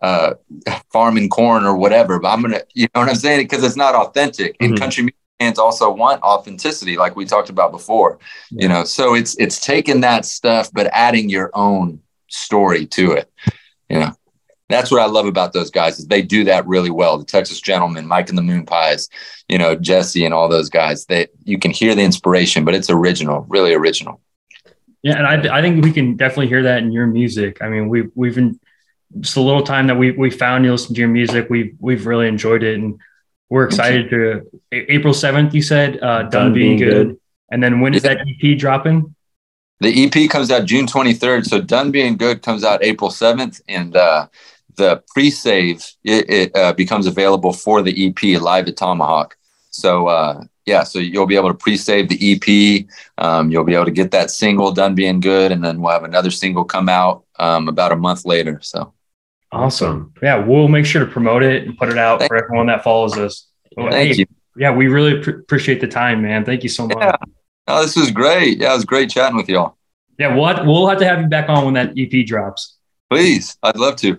[0.00, 0.34] uh,
[0.92, 2.18] farming corn or whatever.
[2.20, 3.40] But I'm gonna, you know what I'm saying?
[3.40, 4.56] Because it's not authentic.
[4.60, 4.78] And Mhm.
[4.78, 8.18] country music fans also want authenticity, like we talked about before.
[8.50, 13.30] You know, so it's it's taking that stuff, but adding your own story to it.
[13.88, 14.12] You know,
[14.68, 17.18] that's what I love about those guys is they do that really well.
[17.18, 19.08] The Texas Gentlemen, Mike and the Moonpies,
[19.48, 21.06] you know, Jesse and all those guys.
[21.06, 24.20] They you can hear the inspiration, but it's original, really original.
[25.02, 27.58] Yeah, and I, I think we can definitely hear that in your music.
[27.60, 28.58] I mean, we've we've been
[29.20, 31.48] just a little time that we we found you listen to your music.
[31.50, 32.98] We've we've really enjoyed it, and
[33.50, 34.42] we're excited to
[34.72, 35.54] April seventh.
[35.54, 37.18] You said uh, done, being, good.
[37.50, 39.14] and then when is that EP dropping?
[39.80, 41.46] The EP comes out June 23rd.
[41.46, 43.60] So Done Being Good comes out April 7th.
[43.68, 44.28] And uh,
[44.76, 49.36] the pre save it, it uh, becomes available for the EP live at Tomahawk.
[49.70, 52.86] So, uh, yeah, so you'll be able to pre save the EP.
[53.18, 55.52] Um, you'll be able to get that single Done Being Good.
[55.52, 58.60] And then we'll have another single come out um, about a month later.
[58.62, 58.94] So,
[59.54, 60.12] Awesome.
[60.22, 62.82] Yeah, we'll make sure to promote it and put it out Thank- for everyone that
[62.82, 63.46] follows us.
[63.76, 64.26] Well, thank hey, you.
[64.56, 66.44] Yeah, we really pr- appreciate the time, man.
[66.44, 66.98] Thank you so much.
[66.98, 67.16] Yeah.
[67.66, 68.58] Oh, this was great.
[68.58, 69.76] Yeah, it was great chatting with y'all.
[70.18, 72.76] Yeah, we'll have, we'll have to have you back on when that EP drops.
[73.10, 74.12] Please, I'd love to.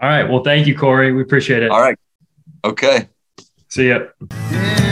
[0.00, 0.24] All right.
[0.28, 1.12] Well, thank you, Cory.
[1.12, 1.70] We appreciate it.
[1.70, 1.96] All right.
[2.64, 3.08] Okay.
[3.68, 4.00] See ya.
[4.50, 4.88] Yeah.